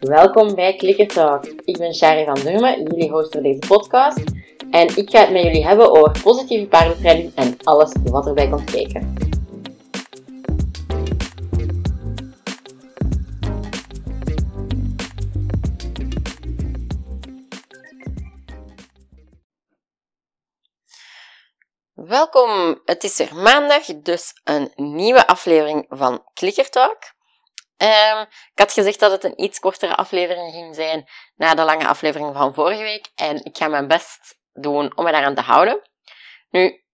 Welkom 0.00 0.54
bij 0.54 0.76
Clicker 0.76 1.06
Talk. 1.06 1.46
Ik 1.64 1.78
ben 1.78 1.94
Shari 1.94 2.24
van 2.24 2.34
Durmen, 2.34 2.82
jullie 2.82 3.10
host 3.10 3.42
deze 3.42 3.58
podcast. 3.68 4.22
En 4.70 4.96
ik 4.96 5.10
ga 5.10 5.20
het 5.20 5.30
met 5.30 5.42
jullie 5.42 5.66
hebben 5.66 5.90
over 5.90 6.22
positieve 6.22 6.66
paardentraining 6.66 7.32
en 7.34 7.56
alles 7.62 7.92
wat 8.04 8.26
erbij 8.26 8.48
komt 8.48 8.70
kijken. 8.70 9.23
Welkom, 22.32 22.80
het 22.84 23.04
is 23.04 23.16
weer 23.16 23.34
maandag, 23.34 23.84
dus 23.84 24.40
een 24.44 24.72
nieuwe 24.74 25.26
aflevering 25.26 25.86
van 25.88 26.24
Clicker 26.34 26.70
Talk. 26.70 26.98
Um, 27.76 28.20
ik 28.20 28.58
had 28.58 28.72
gezegd 28.72 29.00
dat 29.00 29.10
het 29.10 29.24
een 29.24 29.42
iets 29.42 29.58
kortere 29.58 29.96
aflevering 29.96 30.52
ging 30.52 30.74
zijn 30.74 31.08
na 31.36 31.54
de 31.54 31.64
lange 31.64 31.86
aflevering 31.86 32.36
van 32.36 32.54
vorige 32.54 32.82
week. 32.82 33.10
En 33.14 33.44
ik 33.44 33.56
ga 33.56 33.68
mijn 33.68 33.88
best 33.88 34.38
doen 34.52 34.96
om 34.96 35.04
me 35.04 35.10
daaraan 35.10 35.34
te 35.34 35.40
houden. 35.40 35.90
Nu, 36.50 36.84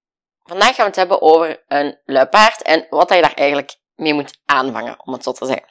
vandaag 0.43 0.75
gaan 0.75 0.77
we 0.77 0.83
het 0.83 0.97
hebben 0.97 1.23
over 1.23 1.65
een 1.67 2.01
luipaard 2.05 2.63
en 2.63 2.87
wat 2.89 3.15
je 3.15 3.21
daar 3.21 3.35
eigenlijk 3.35 3.77
mee 3.95 4.15
moet 4.15 4.41
aanvangen, 4.45 5.07
om 5.07 5.13
het 5.13 5.23
zo 5.23 5.33
te 5.33 5.47
zeggen. 5.47 5.69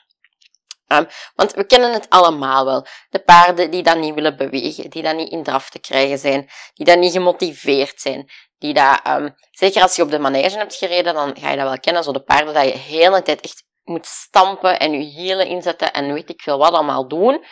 Um, 0.87 1.07
want 1.35 1.53
we 1.53 1.63
kennen 1.63 1.93
het 1.93 2.09
allemaal 2.09 2.65
wel. 2.65 2.85
De 3.09 3.19
paarden 3.19 3.71
die 3.71 3.83
dan 3.83 3.99
niet 3.99 4.13
willen 4.13 4.37
bewegen, 4.37 4.89
die 4.89 5.03
dan 5.03 5.15
niet 5.15 5.31
in 5.31 5.43
draf 5.43 5.69
te 5.69 5.79
krijgen 5.79 6.17
zijn, 6.17 6.49
die 6.73 6.85
dan 6.85 6.99
niet 6.99 7.11
gemotiveerd 7.11 8.01
zijn, 8.01 8.29
die 8.59 8.73
dat, 8.73 8.99
um, 9.07 9.35
zeker 9.51 9.81
als 9.81 9.95
je 9.95 10.01
op 10.01 10.11
de 10.11 10.19
manege 10.19 10.57
hebt 10.57 10.75
gereden, 10.75 11.13
dan 11.13 11.37
ga 11.39 11.49
je 11.49 11.57
dat 11.57 11.67
wel 11.67 11.79
kennen, 11.79 12.03
zo 12.03 12.11
de 12.11 12.23
paarden 12.23 12.53
dat 12.53 12.65
je 12.65 12.71
de 12.71 12.77
hele 12.77 13.21
tijd 13.21 13.41
echt 13.41 13.63
moet 13.83 14.05
stampen 14.05 14.79
en 14.79 14.91
je 14.91 14.99
hielen 14.99 15.47
inzetten 15.47 15.93
en 15.93 16.13
weet 16.13 16.29
ik 16.29 16.41
veel 16.41 16.57
wat 16.57 16.73
allemaal 16.73 17.07
doen, 17.07 17.45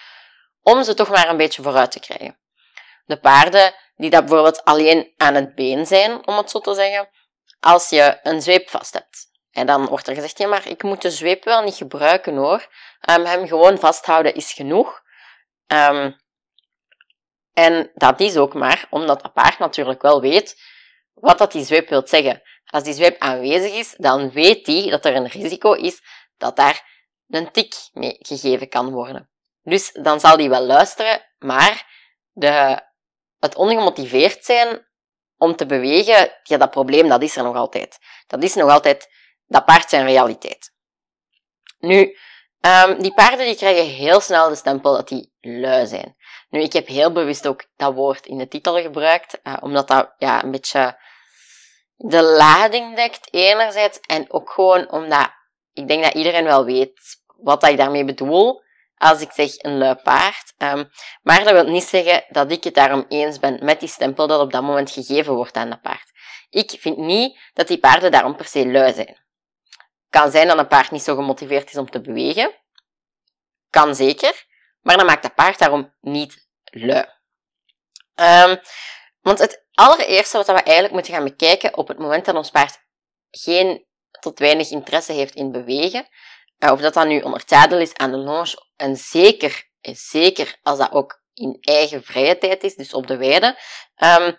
om 0.61 0.83
ze 0.83 0.93
toch 0.93 1.09
maar 1.09 1.29
een 1.29 1.37
beetje 1.37 1.61
vooruit 1.61 1.91
te 1.91 1.99
krijgen. 1.99 2.39
De 3.05 3.19
paarden 3.19 3.73
die 3.95 4.09
dat 4.09 4.25
bijvoorbeeld 4.25 4.63
alleen 4.63 5.13
aan 5.17 5.35
het 5.35 5.55
been 5.55 5.85
zijn, 5.85 6.27
om 6.27 6.37
het 6.37 6.49
zo 6.49 6.59
te 6.59 6.73
zeggen, 6.73 7.09
als 7.59 7.89
je 7.89 8.19
een 8.23 8.41
zweep 8.41 8.69
vast 8.69 8.93
hebt. 8.93 9.25
En 9.51 9.65
dan 9.65 9.85
wordt 9.85 10.07
er 10.07 10.15
gezegd, 10.15 10.37
ja, 10.37 10.47
maar 10.47 10.67
ik 10.67 10.83
moet 10.83 11.01
de 11.01 11.11
zweep 11.11 11.43
wel 11.43 11.63
niet 11.63 11.75
gebruiken 11.75 12.35
hoor. 12.35 12.67
Um, 13.09 13.25
hem 13.25 13.47
gewoon 13.47 13.79
vasthouden 13.79 14.33
is 14.33 14.53
genoeg. 14.53 15.01
Um, 15.67 16.19
en 17.53 17.91
dat 17.93 18.19
is 18.19 18.37
ook 18.37 18.53
maar 18.53 18.85
omdat 18.89 19.21
dat 19.21 19.33
paard 19.33 19.59
natuurlijk 19.59 20.01
wel 20.01 20.21
weet 20.21 20.61
wat 21.19 21.37
dat 21.37 21.51
die 21.51 21.65
zweep 21.65 21.89
wil 21.89 22.07
zeggen. 22.07 22.41
Als 22.65 22.83
die 22.83 22.93
zweep 22.93 23.19
aanwezig 23.19 23.73
is, 23.73 23.95
dan 23.97 24.31
weet 24.31 24.67
hij 24.67 24.89
dat 24.89 25.05
er 25.05 25.15
een 25.15 25.27
risico 25.27 25.73
is 25.73 26.01
dat 26.37 26.55
daar 26.55 26.95
een 27.27 27.51
tik 27.51 27.75
mee 27.93 28.15
gegeven 28.19 28.69
kan 28.69 28.91
worden. 28.91 29.29
Dus 29.61 29.91
dan 29.91 30.19
zal 30.19 30.37
die 30.37 30.49
wel 30.49 30.65
luisteren, 30.65 31.21
maar 31.37 31.85
de, 32.31 32.81
het 33.39 33.55
ongemotiveerd 33.55 34.45
zijn 34.45 34.87
om 35.37 35.55
te 35.55 35.65
bewegen, 35.65 36.31
ja, 36.43 36.57
dat 36.57 36.71
probleem 36.71 37.07
dat 37.07 37.21
is 37.21 37.35
er 37.35 37.43
nog 37.43 37.55
altijd. 37.55 37.97
Dat 38.27 38.43
is 38.43 38.55
nog 38.55 38.69
altijd 38.69 39.09
dat 39.45 39.65
paard 39.65 39.89
zijn 39.89 40.05
realiteit. 40.05 40.71
Nu, 41.79 42.17
um, 42.61 43.01
die 43.01 43.13
paarden 43.13 43.45
die 43.45 43.55
krijgen 43.55 43.85
heel 43.85 44.19
snel 44.19 44.49
de 44.49 44.55
stempel 44.55 44.93
dat 44.93 45.07
die 45.07 45.33
lui 45.39 45.87
zijn. 45.87 46.15
Nu, 46.49 46.61
ik 46.61 46.73
heb 46.73 46.87
heel 46.87 47.11
bewust 47.11 47.47
ook 47.47 47.65
dat 47.75 47.93
woord 47.93 48.25
in 48.25 48.37
de 48.37 48.47
titel 48.47 48.81
gebruikt, 48.81 49.39
uh, 49.43 49.57
omdat 49.59 49.87
dat 49.87 50.13
ja, 50.17 50.43
een 50.43 50.51
beetje 50.51 50.99
de 51.95 52.21
lading 52.21 52.95
dekt, 52.95 53.33
enerzijds, 53.33 53.99
en 53.99 54.31
ook 54.31 54.49
gewoon 54.49 54.91
omdat 54.91 55.29
ik 55.73 55.87
denk 55.87 56.03
dat 56.03 56.13
iedereen 56.13 56.43
wel 56.43 56.65
weet 56.65 56.99
wat 57.37 57.67
ik 57.67 57.77
daarmee 57.77 58.05
bedoel 58.05 58.65
als 58.97 59.21
ik 59.21 59.31
zeg 59.31 59.57
een 59.57 59.77
lui 59.77 59.95
paard. 59.95 60.53
Um, 60.57 60.89
maar 61.21 61.43
dat 61.43 61.53
wil 61.53 61.67
niet 61.67 61.83
zeggen 61.83 62.25
dat 62.29 62.51
ik 62.51 62.63
het 62.63 62.73
daarom 62.75 63.05
eens 63.07 63.39
ben 63.39 63.65
met 63.65 63.79
die 63.79 63.89
stempel 63.89 64.27
dat 64.27 64.39
op 64.39 64.51
dat 64.51 64.61
moment 64.61 64.91
gegeven 64.91 65.33
wordt 65.33 65.55
aan 65.55 65.69
dat 65.69 65.81
paard. 65.81 66.11
Ik 66.49 66.75
vind 66.79 66.97
niet 66.97 67.39
dat 67.53 67.67
die 67.67 67.79
paarden 67.79 68.11
daarom 68.11 68.35
per 68.35 68.45
se 68.45 68.67
lui 68.67 68.93
zijn. 68.93 69.25
Kan 70.09 70.31
zijn 70.31 70.47
dat 70.47 70.57
een 70.57 70.67
paard 70.67 70.91
niet 70.91 71.01
zo 71.01 71.15
gemotiveerd 71.15 71.69
is 71.69 71.77
om 71.77 71.89
te 71.89 72.01
bewegen. 72.01 72.55
Kan 73.69 73.95
zeker. 73.95 74.45
Maar 74.81 74.97
dan 74.97 75.05
maakt 75.05 75.21
dat 75.21 75.35
paard 75.35 75.59
daarom 75.59 75.93
niet 76.01 76.46
lui. 76.71 77.05
Um, 78.15 78.59
want 79.21 79.39
het 79.39 79.65
allereerste 79.73 80.37
wat 80.37 80.47
we 80.47 80.53
eigenlijk 80.53 80.93
moeten 80.93 81.13
gaan 81.13 81.23
bekijken 81.23 81.77
op 81.77 81.87
het 81.87 81.97
moment 81.97 82.25
dat 82.25 82.35
ons 82.35 82.49
paard 82.49 82.85
geen 83.31 83.85
tot 84.19 84.39
weinig 84.39 84.69
interesse 84.69 85.11
heeft 85.11 85.35
in 85.35 85.51
bewegen, 85.51 86.07
uh, 86.59 86.71
of 86.71 86.79
dat 86.79 86.93
dat 86.93 87.07
nu 87.07 87.21
onder 87.21 87.41
zadel 87.45 87.79
is 87.79 87.93
aan 87.93 88.11
de 88.11 88.17
longe, 88.17 88.71
en 88.75 88.95
zeker, 88.95 89.69
zeker 89.81 90.59
als 90.61 90.77
dat 90.77 90.91
ook 90.91 91.21
in 91.33 91.57
eigen 91.61 92.03
vrije 92.03 92.37
tijd 92.37 92.63
is, 92.63 92.75
dus 92.75 92.93
op 92.93 93.07
de 93.07 93.17
weide, 93.17 93.59
um, 93.97 94.37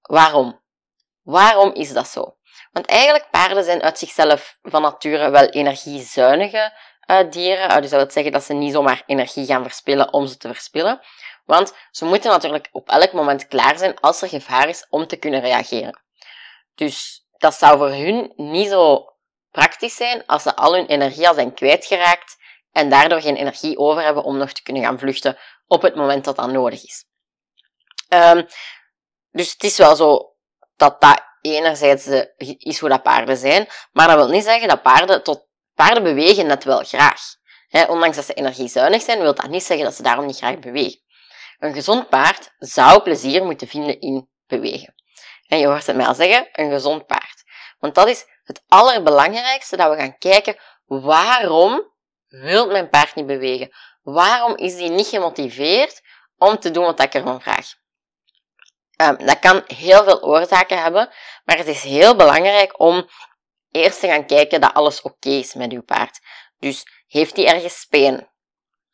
waarom? 0.00 0.62
Waarom 1.22 1.72
is 1.72 1.92
dat 1.92 2.08
zo? 2.08 2.36
Want 2.72 2.86
eigenlijk 2.86 3.30
paarden 3.30 3.64
zijn 3.64 3.82
uit 3.82 3.98
zichzelf 3.98 4.58
van 4.62 4.82
nature 4.82 5.30
wel 5.30 5.46
energiezuinige 5.46 6.78
uh, 7.06 7.30
dieren. 7.30 7.82
Dus 7.82 7.90
dat 7.90 8.00
wil 8.00 8.10
zeggen 8.10 8.32
dat 8.32 8.44
ze 8.44 8.52
niet 8.52 8.72
zomaar 8.72 9.02
energie 9.06 9.46
gaan 9.46 9.62
verspillen 9.62 10.12
om 10.12 10.26
ze 10.26 10.36
te 10.36 10.48
verspillen. 10.48 11.00
Want 11.50 11.72
ze 11.90 12.04
moeten 12.04 12.30
natuurlijk 12.30 12.68
op 12.72 12.88
elk 12.88 13.12
moment 13.12 13.48
klaar 13.48 13.78
zijn 13.78 14.00
als 14.00 14.22
er 14.22 14.28
gevaar 14.28 14.68
is 14.68 14.86
om 14.88 15.06
te 15.06 15.16
kunnen 15.16 15.40
reageren. 15.40 16.00
Dus 16.74 17.26
dat 17.38 17.54
zou 17.54 17.78
voor 17.78 17.90
hun 17.90 18.32
niet 18.36 18.68
zo 18.68 19.14
praktisch 19.50 19.96
zijn 19.96 20.26
als 20.26 20.42
ze 20.42 20.56
al 20.56 20.74
hun 20.74 20.86
energie 20.86 21.28
al 21.28 21.34
zijn 21.34 21.54
kwijtgeraakt 21.54 22.36
en 22.72 22.90
daardoor 22.90 23.20
geen 23.20 23.36
energie 23.36 23.78
over 23.78 24.02
hebben 24.02 24.22
om 24.22 24.36
nog 24.36 24.52
te 24.52 24.62
kunnen 24.62 24.82
gaan 24.82 24.98
vluchten 24.98 25.38
op 25.66 25.82
het 25.82 25.94
moment 25.94 26.24
dat 26.24 26.36
dat 26.36 26.50
nodig 26.50 26.84
is. 26.84 27.04
Um, 28.08 28.46
dus 29.30 29.52
het 29.52 29.64
is 29.64 29.76
wel 29.76 29.96
zo 29.96 30.34
dat 30.76 31.00
dat 31.00 31.22
enerzijds 31.40 32.06
is 32.58 32.78
hoe 32.78 32.88
dat 32.88 33.02
paarden 33.02 33.36
zijn, 33.36 33.68
maar 33.92 34.06
dat 34.06 34.16
wil 34.16 34.28
niet 34.28 34.44
zeggen 34.44 34.68
dat 34.68 34.82
paarden 34.82 35.22
tot 35.22 35.46
paarden 35.74 36.02
bewegen 36.02 36.46
net 36.46 36.64
wel 36.64 36.84
graag. 36.84 37.20
He, 37.68 37.84
ondanks 37.84 38.16
dat 38.16 38.24
ze 38.24 38.34
energiezuinig 38.34 39.02
zijn, 39.02 39.20
wil 39.20 39.34
dat 39.34 39.48
niet 39.48 39.64
zeggen 39.64 39.86
dat 39.86 39.94
ze 39.94 40.02
daarom 40.02 40.26
niet 40.26 40.36
graag 40.36 40.58
bewegen. 40.58 41.08
Een 41.60 41.74
gezond 41.74 42.08
paard 42.08 42.54
zou 42.58 43.02
plezier 43.02 43.44
moeten 43.44 43.68
vinden 43.68 44.00
in 44.00 44.28
bewegen. 44.46 44.94
En 45.46 45.58
je 45.58 45.66
hoort 45.66 45.86
het 45.86 45.96
mij 45.96 46.06
al 46.06 46.14
zeggen, 46.14 46.48
een 46.52 46.70
gezond 46.70 47.06
paard. 47.06 47.44
Want 47.78 47.94
dat 47.94 48.08
is 48.08 48.26
het 48.44 48.62
allerbelangrijkste, 48.68 49.76
dat 49.76 49.90
we 49.90 49.96
gaan 49.96 50.18
kijken, 50.18 50.56
waarom 50.86 51.92
wil 52.28 52.66
mijn 52.66 52.88
paard 52.88 53.14
niet 53.14 53.26
bewegen? 53.26 53.70
Waarom 54.02 54.56
is 54.56 54.74
hij 54.74 54.88
niet 54.88 55.06
gemotiveerd 55.06 56.00
om 56.38 56.58
te 56.58 56.70
doen 56.70 56.84
wat 56.84 57.02
ik 57.02 57.14
ervan 57.14 57.40
vraag? 57.40 57.66
Um, 58.96 59.26
dat 59.26 59.38
kan 59.38 59.62
heel 59.66 60.04
veel 60.04 60.22
oorzaken 60.22 60.82
hebben, 60.82 61.08
maar 61.44 61.56
het 61.56 61.66
is 61.66 61.82
heel 61.82 62.16
belangrijk 62.16 62.80
om 62.80 63.08
eerst 63.70 64.00
te 64.00 64.06
gaan 64.06 64.26
kijken 64.26 64.60
dat 64.60 64.74
alles 64.74 65.02
oké 65.02 65.28
is 65.28 65.54
met 65.54 65.72
uw 65.72 65.82
paard. 65.82 66.20
Dus 66.58 66.86
heeft 67.06 67.36
hij 67.36 67.46
ergens 67.46 67.84
pijn? 67.84 68.29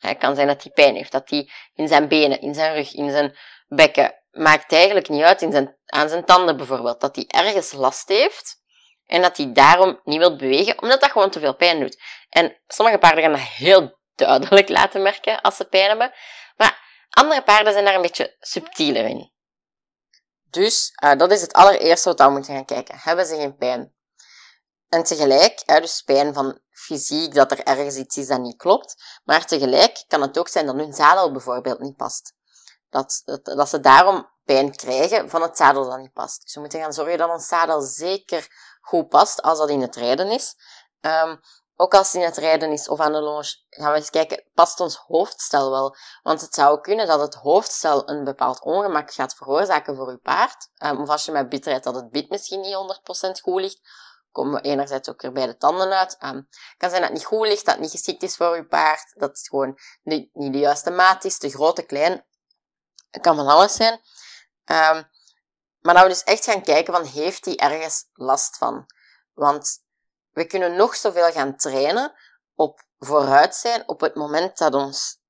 Het 0.08 0.18
kan 0.18 0.34
zijn 0.34 0.46
dat 0.46 0.62
hij 0.62 0.72
pijn 0.72 0.94
heeft, 0.94 1.12
dat 1.12 1.30
hij 1.30 1.50
in 1.74 1.88
zijn 1.88 2.08
benen, 2.08 2.40
in 2.40 2.54
zijn 2.54 2.74
rug, 2.74 2.94
in 2.94 3.10
zijn 3.10 3.36
bekken, 3.66 4.14
maakt 4.30 4.72
eigenlijk 4.72 5.08
niet 5.08 5.22
uit, 5.22 5.42
in 5.42 5.52
zijn, 5.52 5.76
aan 5.86 6.08
zijn 6.08 6.24
tanden 6.24 6.56
bijvoorbeeld, 6.56 7.00
dat 7.00 7.16
hij 7.16 7.24
ergens 7.26 7.72
last 7.72 8.08
heeft 8.08 8.64
en 9.06 9.22
dat 9.22 9.36
hij 9.36 9.52
daarom 9.52 10.00
niet 10.04 10.18
wil 10.18 10.36
bewegen, 10.36 10.82
omdat 10.82 11.00
dat 11.00 11.10
gewoon 11.10 11.30
te 11.30 11.40
veel 11.40 11.56
pijn 11.56 11.80
doet. 11.80 12.02
En 12.28 12.60
sommige 12.66 12.98
paarden 12.98 13.22
gaan 13.22 13.32
dat 13.32 13.40
heel 13.40 13.98
duidelijk 14.14 14.68
laten 14.68 15.02
merken 15.02 15.40
als 15.40 15.56
ze 15.56 15.64
pijn 15.64 15.88
hebben, 15.88 16.12
maar 16.56 16.84
andere 17.10 17.42
paarden 17.42 17.72
zijn 17.72 17.84
daar 17.84 17.94
een 17.94 18.02
beetje 18.02 18.36
subtieler 18.40 19.04
in. 19.04 19.32
Dus 20.50 20.92
uh, 21.04 21.16
dat 21.16 21.32
is 21.32 21.40
het 21.40 21.52
allereerste 21.52 22.08
wat 22.08 22.20
we 22.20 22.28
moeten 22.30 22.54
gaan 22.54 22.64
kijken. 22.64 22.98
Hebben 22.98 23.26
ze 23.26 23.36
geen 23.36 23.56
pijn? 23.56 23.94
En 24.96 25.02
tegelijk, 25.02 25.62
uh, 25.66 25.76
dus 25.76 26.02
pijn 26.02 26.34
van 26.34 26.58
fysiek, 26.70 27.34
dat 27.34 27.50
er 27.50 27.62
ergens 27.62 27.96
iets 27.96 28.16
is 28.16 28.26
dat 28.26 28.40
niet 28.40 28.56
klopt. 28.56 29.20
Maar 29.24 29.46
tegelijk 29.46 30.04
kan 30.08 30.20
het 30.20 30.38
ook 30.38 30.48
zijn 30.48 30.66
dat 30.66 30.74
hun 30.74 30.92
zadel 30.92 31.32
bijvoorbeeld 31.32 31.80
niet 31.80 31.96
past. 31.96 32.34
Dat, 32.90 33.22
dat, 33.42 33.68
ze 33.68 33.80
daarom 33.80 34.28
pijn 34.44 34.76
krijgen 34.76 35.30
van 35.30 35.42
het 35.42 35.56
zadel 35.56 35.84
dat 35.88 35.98
niet 35.98 36.12
past. 36.12 36.42
Dus 36.42 36.54
we 36.54 36.60
moeten 36.60 36.80
gaan 36.80 36.92
zorgen 36.92 37.18
dat 37.18 37.30
ons 37.30 37.48
zadel 37.48 37.80
zeker 37.80 38.48
goed 38.80 39.08
past 39.08 39.42
als 39.42 39.58
dat 39.58 39.70
in 39.70 39.80
het 39.80 39.96
rijden 39.96 40.30
is. 40.30 40.54
Um, 41.00 41.40
ook 41.76 41.94
als 41.94 42.12
het 42.12 42.22
in 42.22 42.28
het 42.28 42.36
rijden 42.36 42.72
is 42.72 42.88
of 42.88 43.00
aan 43.00 43.12
de 43.12 43.20
longe, 43.20 43.56
gaan 43.70 43.90
we 43.90 43.96
eens 43.96 44.10
kijken, 44.10 44.44
past 44.54 44.80
ons 44.80 44.96
hoofdstel 44.96 45.70
wel? 45.70 45.96
Want 46.22 46.40
het 46.40 46.54
zou 46.54 46.80
kunnen 46.80 47.06
dat 47.06 47.20
het 47.20 47.34
hoofdstel 47.34 48.08
een 48.08 48.24
bepaald 48.24 48.60
ongemak 48.60 49.12
gaat 49.12 49.34
veroorzaken 49.34 49.96
voor 49.96 50.08
uw 50.08 50.18
paard. 50.18 50.68
Um, 50.84 51.00
of 51.00 51.08
als 51.08 51.24
je 51.24 51.32
met 51.32 51.48
bit 51.48 51.64
rijdt, 51.64 51.84
dat 51.84 51.94
het 51.94 52.10
bit 52.10 52.30
misschien 52.30 52.60
niet 52.60 52.74
100% 53.28 53.42
goed 53.42 53.60
ligt. 53.60 53.80
Komen 54.36 54.62
enerzijds 54.62 55.08
ook 55.08 55.22
weer 55.22 55.32
bij 55.32 55.46
de 55.46 55.56
tanden 55.56 55.92
uit. 55.92 56.16
Um, 56.22 56.48
kan 56.76 56.90
zijn 56.90 57.00
dat 57.00 57.10
het 57.10 57.18
niet 57.18 57.24
goed 57.24 57.46
ligt, 57.46 57.64
dat 57.64 57.74
het 57.74 57.82
niet 57.82 57.90
geschikt 57.90 58.22
is 58.22 58.36
voor 58.36 58.56
uw 58.56 58.66
paard, 58.66 59.12
dat 59.14 59.28
het 59.28 59.48
gewoon 59.48 59.78
niet, 60.02 60.34
niet 60.34 60.52
de 60.52 60.58
juiste 60.58 60.90
maat 60.90 61.24
is, 61.24 61.38
te 61.38 61.50
groot, 61.50 61.76
te 61.76 61.82
klein. 61.82 62.26
Het 63.10 63.22
kan 63.22 63.36
van 63.36 63.46
alles 63.46 63.74
zijn. 63.74 63.92
Um, 63.92 65.08
maar 65.80 65.94
dat 65.94 66.02
we 66.02 66.08
dus 66.08 66.22
echt 66.22 66.44
gaan 66.44 66.62
kijken 66.62 66.94
van, 66.94 67.04
heeft 67.04 67.44
hij 67.44 67.56
ergens 67.56 68.08
last 68.12 68.56
van? 68.56 68.86
Want 69.32 69.84
we 70.30 70.46
kunnen 70.46 70.76
nog 70.76 70.96
zoveel 70.96 71.32
gaan 71.32 71.56
trainen, 71.56 72.14
op 72.54 72.86
vooruit 72.98 73.54
zijn 73.54 73.88
op 73.88 74.00
het 74.00 74.14
moment 74.14 74.58
dat 74.58 74.74
ons 74.74 75.20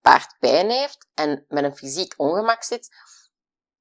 paard 0.00 0.36
pijn 0.38 0.70
heeft 0.70 1.08
en 1.14 1.44
met 1.48 1.64
een 1.64 1.76
fysiek 1.76 2.14
ongemak 2.16 2.62
zit, 2.62 2.88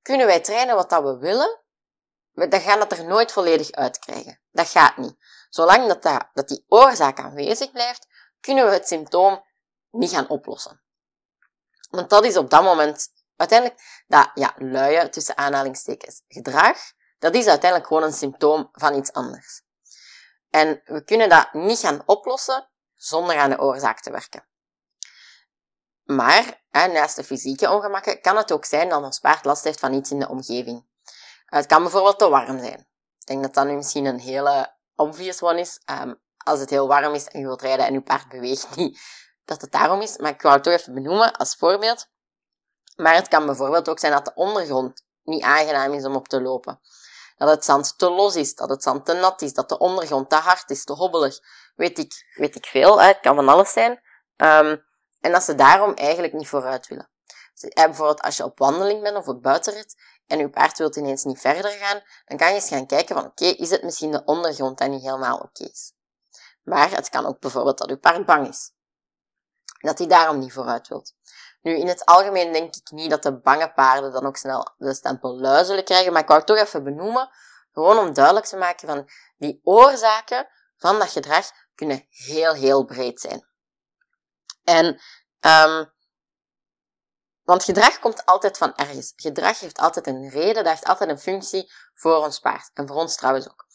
kunnen 0.01 0.25
wij 0.25 0.39
trainen 0.39 0.75
wat 0.75 0.89
dat 0.89 1.03
we 1.03 1.17
willen, 1.17 1.64
dan 2.35 2.61
gaan 2.61 2.79
dat 2.79 2.91
er 2.91 3.05
nooit 3.05 3.31
volledig 3.31 3.71
uitkrijgen. 3.71 4.39
Dat 4.51 4.67
gaat 4.67 4.97
niet. 4.97 5.15
Zolang 5.49 5.87
dat, 5.87 6.03
dat, 6.03 6.29
dat 6.33 6.47
die 6.47 6.65
oorzaak 6.67 7.19
aanwezig 7.19 7.71
blijft, 7.71 8.07
kunnen 8.39 8.65
we 8.65 8.71
het 8.71 8.87
symptoom 8.87 9.45
niet 9.91 10.11
gaan 10.11 10.29
oplossen. 10.29 10.81
Want 11.89 12.09
dat 12.09 12.25
is 12.25 12.37
op 12.37 12.49
dat 12.49 12.63
moment 12.63 13.07
uiteindelijk 13.35 14.03
dat 14.07 14.31
ja, 14.33 14.53
luie, 14.57 15.09
tussen 15.09 15.37
aanhalingstekens, 15.37 16.21
gedrag, 16.27 16.77
dat 17.19 17.35
is 17.35 17.47
uiteindelijk 17.47 17.87
gewoon 17.87 18.03
een 18.03 18.13
symptoom 18.13 18.69
van 18.71 18.95
iets 18.95 19.13
anders. 19.13 19.61
En 20.49 20.81
we 20.85 21.03
kunnen 21.03 21.29
dat 21.29 21.53
niet 21.53 21.79
gaan 21.79 22.03
oplossen 22.05 22.69
zonder 22.93 23.37
aan 23.37 23.49
de 23.49 23.59
oorzaak 23.59 23.99
te 23.99 24.11
werken. 24.11 24.47
Maar, 26.03 26.63
hè, 26.69 26.87
naast 26.87 27.15
de 27.15 27.23
fysieke 27.23 27.71
ongemakken, 27.71 28.21
kan 28.21 28.37
het 28.37 28.51
ook 28.51 28.65
zijn 28.65 28.89
dat 28.89 29.03
ons 29.03 29.19
paard 29.19 29.45
last 29.45 29.63
heeft 29.63 29.79
van 29.79 29.93
iets 29.93 30.11
in 30.11 30.19
de 30.19 30.29
omgeving. 30.29 30.85
Het 31.55 31.65
kan 31.65 31.81
bijvoorbeeld 31.81 32.19
te 32.19 32.29
warm 32.29 32.59
zijn. 32.59 32.87
Ik 33.19 33.25
denk 33.25 33.41
dat 33.41 33.53
dat 33.53 33.65
nu 33.65 33.75
misschien 33.75 34.05
een 34.05 34.19
hele 34.19 34.75
obvious 34.95 35.41
one 35.41 35.59
is. 35.59 35.81
Um, 36.01 36.21
als 36.37 36.59
het 36.59 36.69
heel 36.69 36.87
warm 36.87 37.13
is 37.13 37.27
en 37.27 37.39
je 37.39 37.45
wilt 37.45 37.61
rijden 37.61 37.85
en 37.85 37.93
je 37.93 38.01
paard 38.01 38.29
beweegt 38.29 38.75
niet, 38.75 38.99
dat 39.45 39.61
het 39.61 39.71
daarom 39.71 40.01
is. 40.01 40.17
Maar 40.17 40.31
ik 40.31 40.41
wou 40.41 40.53
het 40.53 40.63
toch 40.63 40.73
even 40.73 40.93
benoemen 40.93 41.33
als 41.33 41.55
voorbeeld. 41.55 42.07
Maar 42.95 43.13
het 43.13 43.27
kan 43.27 43.45
bijvoorbeeld 43.45 43.89
ook 43.89 43.99
zijn 43.99 44.11
dat 44.11 44.25
de 44.25 44.33
ondergrond 44.33 45.03
niet 45.23 45.43
aangenaam 45.43 45.93
is 45.93 46.05
om 46.05 46.15
op 46.15 46.27
te 46.27 46.41
lopen. 46.41 46.79
Dat 47.37 47.49
het 47.49 47.65
zand 47.65 47.97
te 47.97 48.09
los 48.09 48.35
is, 48.35 48.55
dat 48.55 48.69
het 48.69 48.83
zand 48.83 49.05
te 49.05 49.13
nat 49.13 49.41
is, 49.41 49.53
dat 49.53 49.69
de 49.69 49.77
ondergrond 49.77 50.29
te 50.29 50.35
hard 50.35 50.69
is, 50.69 50.83
te 50.83 50.93
hobbelig. 50.93 51.39
Weet 51.75 51.97
ik, 51.97 52.33
weet 52.33 52.55
ik 52.55 52.65
veel, 52.65 53.01
hè? 53.01 53.07
het 53.07 53.19
kan 53.19 53.35
van 53.35 53.49
alles 53.49 53.71
zijn. 53.71 53.91
Um, 54.35 54.85
en 55.19 55.31
dat 55.31 55.43
ze 55.43 55.55
daarom 55.55 55.93
eigenlijk 55.93 56.33
niet 56.33 56.47
vooruit 56.47 56.87
willen. 56.87 57.09
Dus, 57.53 57.73
bijvoorbeeld 57.73 58.21
als 58.21 58.37
je 58.37 58.43
op 58.43 58.57
wandeling 58.57 59.01
bent 59.01 59.17
of 59.17 59.27
op 59.27 59.41
buitenrit 59.41 59.95
en 60.27 60.39
je 60.39 60.49
paard 60.49 60.77
wilt 60.77 60.95
ineens 60.95 61.23
niet 61.23 61.39
verder 61.39 61.71
gaan, 61.71 62.01
dan 62.25 62.37
kan 62.37 62.47
je 62.47 62.53
eens 62.53 62.67
gaan 62.67 62.85
kijken 62.85 63.15
van 63.15 63.25
oké, 63.25 63.45
is 63.45 63.69
het 63.69 63.83
misschien 63.83 64.11
de 64.11 64.23
ondergrond 64.25 64.77
dat 64.77 64.89
niet 64.89 65.01
helemaal 65.01 65.37
oké 65.37 65.63
is. 65.63 65.93
Maar 66.63 66.91
het 66.91 67.09
kan 67.09 67.25
ook 67.25 67.39
bijvoorbeeld 67.39 67.77
dat 67.77 67.89
je 67.89 67.97
paard 67.97 68.25
bang 68.25 68.47
is. 68.47 68.71
Dat 69.79 69.97
hij 69.97 70.07
daarom 70.07 70.39
niet 70.39 70.53
vooruit 70.53 70.87
wilt. 70.87 71.13
Nu, 71.61 71.77
in 71.77 71.87
het 71.87 72.05
algemeen 72.05 72.53
denk 72.53 72.75
ik 72.75 72.91
niet 72.91 73.09
dat 73.09 73.23
de 73.23 73.39
bange 73.39 73.71
paarden 73.73 74.11
dan 74.11 74.25
ook 74.25 74.37
snel 74.37 74.73
de 74.77 74.93
stempel 74.93 75.39
lui 75.39 75.65
zullen 75.65 75.83
krijgen, 75.83 76.11
maar 76.11 76.21
ik 76.21 76.27
wou 76.27 76.39
het 76.39 76.47
toch 76.47 76.57
even 76.57 76.83
benoemen, 76.83 77.29
gewoon 77.71 77.97
om 77.97 78.13
duidelijk 78.13 78.45
te 78.45 78.57
maken 78.57 78.87
van 78.87 79.09
die 79.37 79.59
oorzaken 79.63 80.47
van 80.77 80.99
dat 80.99 81.09
gedrag 81.09 81.51
kunnen 81.75 82.05
heel, 82.09 82.53
heel 82.53 82.85
breed 82.85 83.21
zijn. 83.21 83.47
En, 84.63 84.85
um, 85.39 85.93
want 87.45 87.63
gedrag 87.63 87.99
komt 87.99 88.25
altijd 88.25 88.57
van 88.57 88.75
ergens. 88.75 89.13
Gedrag 89.15 89.59
heeft 89.59 89.79
altijd 89.79 90.07
een 90.07 90.29
reden, 90.29 90.63
dat 90.63 90.67
heeft 90.73 90.85
altijd 90.85 91.09
een 91.09 91.19
functie 91.19 91.71
voor 91.93 92.15
ons 92.15 92.39
paard. 92.39 92.71
En 92.73 92.87
voor 92.87 92.95
ons 92.95 93.15
trouwens 93.15 93.49
ook. 93.49 93.65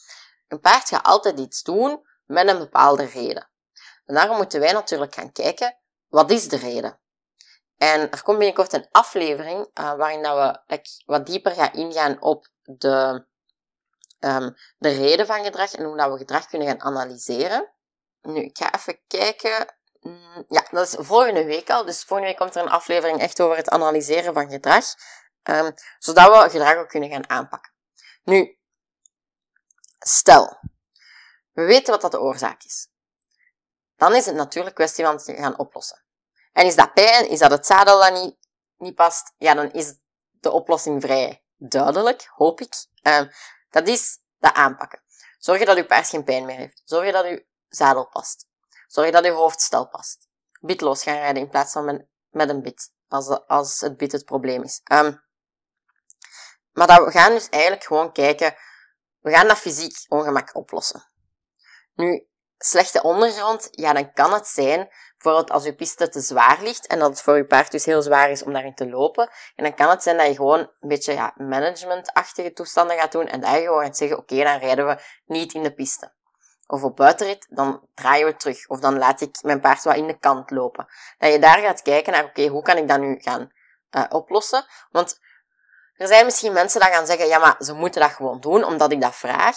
Een 0.49 0.61
paard 0.61 0.89
gaat 0.89 1.05
altijd 1.05 1.39
iets 1.39 1.63
doen 1.63 2.07
met 2.27 2.49
een 2.49 2.59
bepaalde 2.59 3.05
reden. 3.05 3.51
En 4.05 4.15
daarom 4.15 4.37
moeten 4.37 4.61
wij 4.61 4.73
natuurlijk 4.73 5.15
gaan 5.15 5.33
kijken, 5.33 5.79
wat 6.09 6.31
is 6.31 6.49
de 6.49 6.57
reden? 6.57 7.01
En 7.77 8.11
er 8.11 8.23
komt 8.23 8.39
binnenkort 8.39 8.73
een 8.73 8.89
aflevering 8.91 9.71
uh, 9.75 9.95
waarin 9.95 10.23
dat 10.23 10.61
we 10.67 10.81
wat 11.07 11.27
dieper 11.27 11.53
gaan 11.53 11.73
ingaan 11.73 12.23
op 12.23 12.49
de, 12.63 13.27
um, 14.19 14.57
de 14.79 14.89
reden 14.89 15.27
van 15.27 15.45
gedrag 15.45 15.73
en 15.73 15.85
hoe 15.85 15.97
dat 15.97 16.11
we 16.13 16.19
gedrag 16.19 16.47
kunnen 16.47 16.69
gaan 16.69 16.81
analyseren. 16.81 17.73
Nu, 18.23 18.41
ik 18.41 18.59
ga 18.59 18.75
even 18.75 19.01
kijken. 19.07 19.75
Mm, 20.01 20.45
ja, 20.49 20.67
dat 20.71 20.87
is 20.87 20.97
volgende 20.99 21.45
week 21.45 21.71
al. 21.71 21.85
Dus 21.85 22.05
volgende 22.05 22.31
week 22.31 22.41
komt 22.41 22.55
er 22.55 22.63
een 22.63 22.71
aflevering 22.71 23.21
echt 23.21 23.41
over 23.41 23.57
het 23.57 23.69
analyseren 23.69 24.35
van 24.35 24.51
gedrag. 24.51 24.85
Um, 25.43 25.75
zodat 25.99 26.43
we 26.43 26.51
gedrag 26.51 26.77
ook 26.77 26.89
kunnen 26.89 27.11
gaan 27.11 27.29
aanpakken. 27.29 27.73
Nu, 28.23 28.59
stel, 29.99 30.59
we 31.53 31.63
weten 31.63 31.93
wat 31.93 32.01
dat 32.01 32.11
de 32.11 32.21
oorzaak 32.21 32.63
is. 32.63 32.89
Dan 33.97 34.15
is 34.15 34.27
het 34.27 34.35
natuurlijk 34.35 34.75
kwestie 34.75 35.05
van 35.05 35.15
het 35.15 35.25
gaan 35.25 35.59
oplossen. 35.59 36.05
En 36.53 36.67
is 36.67 36.77
dat 36.77 36.95
pijn? 36.95 37.29
Is 37.29 37.39
dat 37.39 37.51
het 37.51 37.67
zadel 37.67 38.01
dat 38.01 38.13
niet, 38.13 38.37
niet 38.77 38.95
past? 38.95 39.33
Ja, 39.37 39.55
dan 39.55 39.73
is 39.73 39.95
de 40.31 40.51
oplossing 40.51 41.03
vrij 41.03 41.45
duidelijk, 41.57 42.31
hoop 42.35 42.61
ik. 42.61 42.75
Uh, 43.03 43.23
dat 43.71 43.89
is 43.89 44.19
dat 44.39 44.55
aanpakken. 44.55 45.03
Zorg 45.39 45.65
dat 45.65 45.77
uw 45.77 45.87
paard 45.87 46.09
geen 46.09 46.25
pijn 46.25 46.45
meer 46.45 46.57
heeft. 46.57 46.83
Zorg 46.85 47.13
dat 47.13 47.25
uw 47.25 47.41
zadel 47.69 48.07
past. 48.07 48.49
Zorg 48.91 49.11
dat 49.11 49.25
uw 49.25 49.35
hoofdstel 49.35 49.89
past. 49.89 50.29
Bitloos 50.61 51.03
gaan 51.03 51.15
rijden 51.15 51.43
in 51.43 51.49
plaats 51.49 51.73
van 51.73 52.07
met, 52.31 52.49
een 52.49 52.63
bit, 52.63 52.93
als, 53.09 53.47
als 53.47 53.81
het 53.81 53.97
bit 53.97 54.13
het 54.13 54.25
probleem 54.25 54.63
is. 54.63 54.81
Um, 54.93 55.23
maar 56.73 56.87
dat 56.87 57.05
we 57.05 57.11
gaan 57.11 57.33
dus 57.33 57.49
eigenlijk 57.49 57.85
gewoon 57.85 58.13
kijken, 58.13 58.55
we 59.19 59.31
gaan 59.31 59.49
dat 59.49 59.59
fysiek 59.59 60.05
ongemak 60.09 60.55
oplossen. 60.55 61.11
Nu, 61.95 62.29
slechte 62.59 63.03
ondergrond, 63.03 63.69
ja, 63.71 63.93
dan 63.93 64.13
kan 64.13 64.33
het 64.33 64.47
zijn, 64.47 64.89
bijvoorbeeld 65.19 65.51
als 65.51 65.65
je 65.65 65.75
piste 65.75 66.09
te 66.09 66.21
zwaar 66.21 66.63
ligt 66.63 66.87
en 66.87 66.99
dat 66.99 67.11
het 67.11 67.21
voor 67.21 67.37
je 67.37 67.47
paard 67.47 67.71
dus 67.71 67.85
heel 67.85 68.03
zwaar 68.03 68.31
is 68.31 68.43
om 68.43 68.53
daarin 68.53 68.75
te 68.75 68.89
lopen. 68.89 69.31
En 69.55 69.65
dan 69.65 69.75
kan 69.75 69.89
het 69.89 70.03
zijn 70.03 70.17
dat 70.17 70.27
je 70.27 70.35
gewoon 70.35 70.59
een 70.59 70.89
beetje 70.89 71.13
ja, 71.13 71.35
managementachtige 71.37 72.53
toestanden 72.53 72.99
gaat 72.99 73.13
doen 73.13 73.27
en 73.27 73.41
je 73.41 73.65
gewoon 73.65 73.85
gaat 73.85 73.97
zeggen, 73.97 74.19
oké, 74.19 74.43
dan 74.43 74.59
rijden 74.59 74.87
we 74.87 75.03
niet 75.25 75.55
in 75.55 75.63
de 75.63 75.75
piste. 75.75 76.19
Of 76.71 76.83
op 76.83 76.97
buitenrit, 76.97 77.47
dan 77.49 77.89
draaien 77.95 78.27
we 78.27 78.37
terug. 78.37 78.69
Of 78.69 78.81
dan 78.81 78.99
laat 78.99 79.21
ik 79.21 79.43
mijn 79.43 79.61
paard 79.61 79.83
wat 79.83 79.97
in 79.97 80.07
de 80.07 80.19
kant 80.19 80.51
lopen. 80.51 80.87
Dat 81.19 81.33
je 81.33 81.39
daar 81.39 81.59
gaat 81.59 81.83
kijken 81.83 82.13
naar, 82.13 82.25
oké, 82.25 82.47
hoe 82.47 82.63
kan 82.63 82.77
ik 82.77 82.89
dat 82.89 83.01
nu 83.01 83.19
gaan 83.19 83.53
uh, 83.91 84.05
oplossen? 84.09 84.65
Want 84.91 85.21
er 85.95 86.07
zijn 86.07 86.25
misschien 86.25 86.53
mensen 86.53 86.81
die 86.81 86.91
gaan 86.91 87.07
zeggen, 87.07 87.27
ja, 87.27 87.39
maar 87.39 87.57
ze 87.59 87.73
moeten 87.73 88.01
dat 88.01 88.11
gewoon 88.11 88.41
doen, 88.41 88.65
omdat 88.65 88.93
ik 88.93 89.01
dat 89.01 89.15
vraag. 89.15 89.57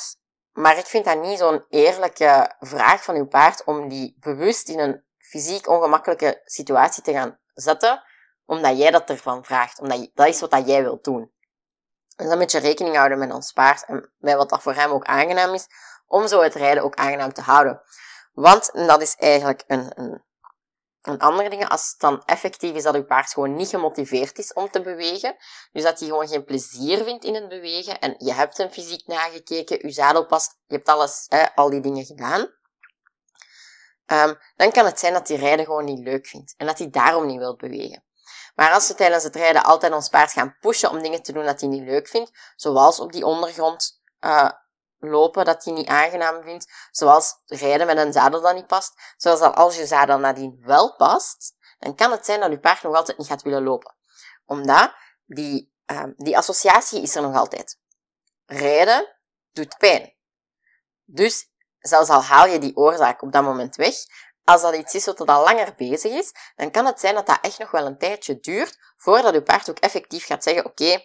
Maar 0.52 0.78
ik 0.78 0.86
vind 0.86 1.06
dat 1.06 1.22
niet 1.22 1.38
zo'n 1.40 1.66
eerlijke 1.70 2.56
vraag 2.60 3.04
van 3.04 3.16
uw 3.16 3.28
paard 3.28 3.64
om 3.64 3.90
die 3.90 4.18
bewust 4.20 4.70
in 4.70 4.80
een 4.80 5.04
fysiek 5.18 5.68
ongemakkelijke 5.68 6.42
situatie 6.46 7.04
te 7.04 7.12
gaan 7.12 7.40
zetten, 7.54 8.04
omdat 8.46 8.78
jij 8.78 8.92
dat 8.92 9.10
ervan 9.10 9.44
vraagt. 9.44 9.80
Omdat 9.80 10.00
je, 10.00 10.12
dat 10.14 10.28
is 10.28 10.40
wat 10.40 10.52
dat 10.52 10.68
jij 10.68 10.82
wilt 10.82 11.04
doen. 11.04 11.32
Dus 12.16 12.28
dan 12.28 12.38
moet 12.38 12.52
je 12.52 12.60
rekening 12.60 12.96
houden 12.96 13.18
met 13.18 13.34
ons 13.34 13.52
paard 13.52 13.86
en 13.86 14.12
met 14.18 14.36
wat 14.36 14.50
dat 14.50 14.62
voor 14.62 14.74
hem 14.74 14.92
ook 14.92 15.06
aangenaam 15.06 15.54
is, 15.54 15.68
om 16.14 16.28
zo 16.28 16.42
het 16.42 16.56
rijden 16.56 16.84
ook 16.84 16.96
aangenaam 16.96 17.34
te 17.34 17.42
houden. 17.42 17.82
Want 18.34 18.70
dat 18.74 19.02
is 19.02 19.16
eigenlijk 19.16 19.64
een, 19.68 19.92
een, 19.96 20.24
een 21.02 21.20
andere 21.20 21.50
ding, 21.50 21.70
als 21.70 21.90
het 21.90 22.00
dan 22.00 22.24
effectief 22.26 22.76
is 22.76 22.84
dat 22.84 22.96
uw 22.96 23.06
paard 23.06 23.34
gewoon 23.34 23.56
niet 23.56 23.70
gemotiveerd 23.70 24.38
is 24.38 24.54
om 24.54 24.70
te 24.70 24.82
bewegen, 24.82 25.36
dus 25.72 25.84
dat 25.84 26.00
hij 26.00 26.08
gewoon 26.08 26.28
geen 26.28 26.44
plezier 26.44 27.04
vindt 27.04 27.24
in 27.24 27.36
het 27.36 27.50
bewegen, 27.50 28.00
en 28.00 28.16
je 28.18 28.34
hebt 28.34 28.58
hem 28.58 28.70
fysiek 28.70 29.08
nagekeken, 29.08 29.88
je 29.88 29.92
zadel 29.92 30.26
past, 30.26 30.58
je 30.68 30.76
hebt 30.76 30.90
alles, 30.90 31.26
hè, 31.28 31.56
al 31.56 31.70
die 31.70 31.82
dingen 31.82 32.06
gedaan, 32.06 32.42
um, 34.06 34.38
dan 34.56 34.72
kan 34.72 34.86
het 34.86 35.00
zijn 35.00 35.14
dat 35.14 35.28
hij 35.28 35.38
rijden 35.38 35.66
gewoon 35.66 35.86
niet 35.86 36.04
leuk 36.04 36.28
vindt, 36.28 36.54
en 36.58 36.66
dat 36.66 36.78
hij 36.78 36.90
daarom 36.90 37.26
niet 37.26 37.40
wil 37.40 37.56
bewegen. 37.56 38.04
Maar 38.56 38.72
als 38.72 38.88
we 38.88 38.96
tijdens 38.96 39.24
het 39.24 39.36
rijden 39.36 39.64
altijd 39.64 39.94
ons 39.94 40.10
paard 40.10 40.32
gaan 40.32 40.58
pushen 40.60 40.90
om 40.90 41.02
dingen 41.02 41.24
te 41.24 41.34
doen 41.34 41.46
dat 41.46 41.60
hij 41.60 41.70
niet 41.70 41.84
leuk 41.84 42.08
vindt, 42.08 42.32
zoals 42.56 43.00
op 43.00 43.12
die 43.12 43.26
ondergrond 43.26 44.02
uh, 44.20 44.50
lopen 45.04 45.46
dat 45.46 45.64
hij 45.64 45.74
niet 45.74 45.88
aangenaam 45.88 46.44
vindt, 46.44 46.72
zoals 46.92 47.42
rijden 47.46 47.88
met 47.88 47.98
een 47.98 48.14
zadel 48.14 48.42
dat 48.42 48.56
niet 48.56 48.68
past, 48.68 49.14
zoals 49.18 49.40
dat 49.40 49.56
als 49.56 49.76
je 49.76 49.86
zadel 49.86 50.18
nadien 50.18 50.62
wel 50.62 50.96
past, 50.96 51.56
dan 51.80 51.96
kan 51.96 52.12
het 52.12 52.26
zijn 52.26 52.40
dat 52.40 52.52
je 52.52 52.60
paard 52.60 52.84
nog 52.84 52.96
altijd 52.96 53.18
niet 53.18 53.28
gaat 53.28 53.42
willen 53.42 53.64
lopen. 53.64 53.96
Omdat 54.46 54.94
die, 55.26 55.74
uh, 55.92 56.04
die 56.16 56.38
associatie 56.38 57.02
is 57.02 57.16
er 57.16 57.22
nog 57.22 57.36
altijd. 57.36 57.80
Rijden 58.46 59.18
doet 59.52 59.78
pijn. 59.78 60.14
Dus 61.06 61.52
zelfs 61.80 62.10
al 62.10 62.22
haal 62.22 62.48
je 62.48 62.60
die 62.60 62.76
oorzaak 62.76 63.22
op 63.22 63.32
dat 63.32 63.44
moment 63.44 63.76
weg, 63.76 63.96
als 64.44 64.62
dat 64.62 64.76
iets 64.76 64.96
is 64.96 65.06
wat 65.06 65.20
al 65.20 65.44
langer 65.44 65.74
bezig 65.76 66.12
is, 66.12 66.32
dan 66.56 66.72
kan 66.72 66.86
het 66.86 67.00
zijn 67.00 67.16
dat 67.16 67.26
dat 67.26 67.40
echt 67.42 67.60
nog 67.60 67.72
wel 67.72 67.86
een 67.86 67.98
tijdje 67.98 68.40
duurt 68.40 68.78
voordat 68.98 69.34
je 69.34 69.44
paard 69.44 69.70
ook 69.70 69.80
effectief 69.80 70.26
gaat 70.26 70.44
zeggen, 70.44 70.66
oké, 70.66 71.04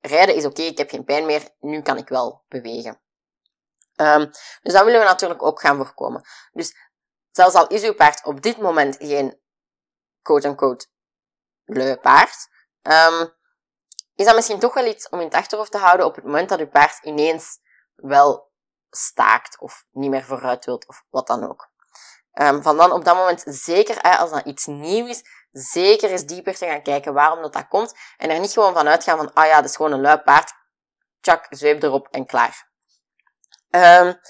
rijden 0.00 0.34
is 0.34 0.44
oké, 0.44 0.62
ik 0.62 0.78
heb 0.78 0.90
geen 0.90 1.04
pijn 1.04 1.26
meer, 1.26 1.48
nu 1.60 1.82
kan 1.82 1.96
ik 1.96 2.08
wel 2.08 2.44
bewegen. 2.48 3.00
Um, 4.02 4.30
dus 4.62 4.72
dat 4.72 4.84
willen 4.84 5.00
we 5.00 5.06
natuurlijk 5.06 5.42
ook 5.42 5.60
gaan 5.60 5.76
voorkomen. 5.76 6.22
Dus 6.52 6.74
zelfs 7.30 7.54
al 7.54 7.66
is 7.66 7.82
uw 7.82 7.94
paard 7.94 8.24
op 8.24 8.42
dit 8.42 8.58
moment 8.58 8.96
geen 8.98 9.40
quote-unquote 10.22 10.86
lui 11.64 11.96
paard, 11.96 12.48
um, 12.82 13.34
is 14.14 14.24
dat 14.24 14.34
misschien 14.34 14.58
toch 14.58 14.74
wel 14.74 14.86
iets 14.86 15.08
om 15.08 15.18
in 15.18 15.24
het 15.24 15.34
achterhoofd 15.34 15.70
te 15.70 15.78
houden 15.78 16.06
op 16.06 16.14
het 16.14 16.24
moment 16.24 16.48
dat 16.48 16.58
uw 16.58 16.68
paard 16.68 17.04
ineens 17.04 17.58
wel 17.94 18.50
staakt 18.90 19.58
of 19.58 19.84
niet 19.90 20.10
meer 20.10 20.24
vooruit 20.24 20.64
wilt 20.64 20.88
of 20.88 21.04
wat 21.10 21.26
dan 21.26 21.48
ook. 21.48 21.70
Um, 22.32 22.62
van 22.62 22.76
dan 22.76 22.92
op 22.92 23.04
dat 23.04 23.16
moment 23.16 23.42
zeker, 23.46 24.00
als 24.00 24.30
dat 24.30 24.46
iets 24.46 24.66
nieuw 24.66 25.06
is, 25.06 25.22
zeker 25.50 26.10
eens 26.10 26.24
dieper 26.26 26.54
te 26.54 26.66
gaan 26.66 26.82
kijken 26.82 27.14
waarom 27.14 27.42
dat, 27.42 27.52
dat 27.52 27.68
komt 27.68 27.94
en 28.16 28.30
er 28.30 28.40
niet 28.40 28.52
gewoon 28.52 28.74
van 28.74 28.88
uitgaan 28.88 29.16
van, 29.16 29.32
ah 29.32 29.46
ja, 29.46 29.56
dat 29.56 29.70
is 29.70 29.76
gewoon 29.76 29.92
een 29.92 30.00
lui 30.00 30.18
paard, 30.18 30.52
tjak, 31.20 31.46
zweep 31.50 31.82
erop 31.82 32.08
en 32.10 32.26
klaar. 32.26 32.70
Um, 33.74 34.20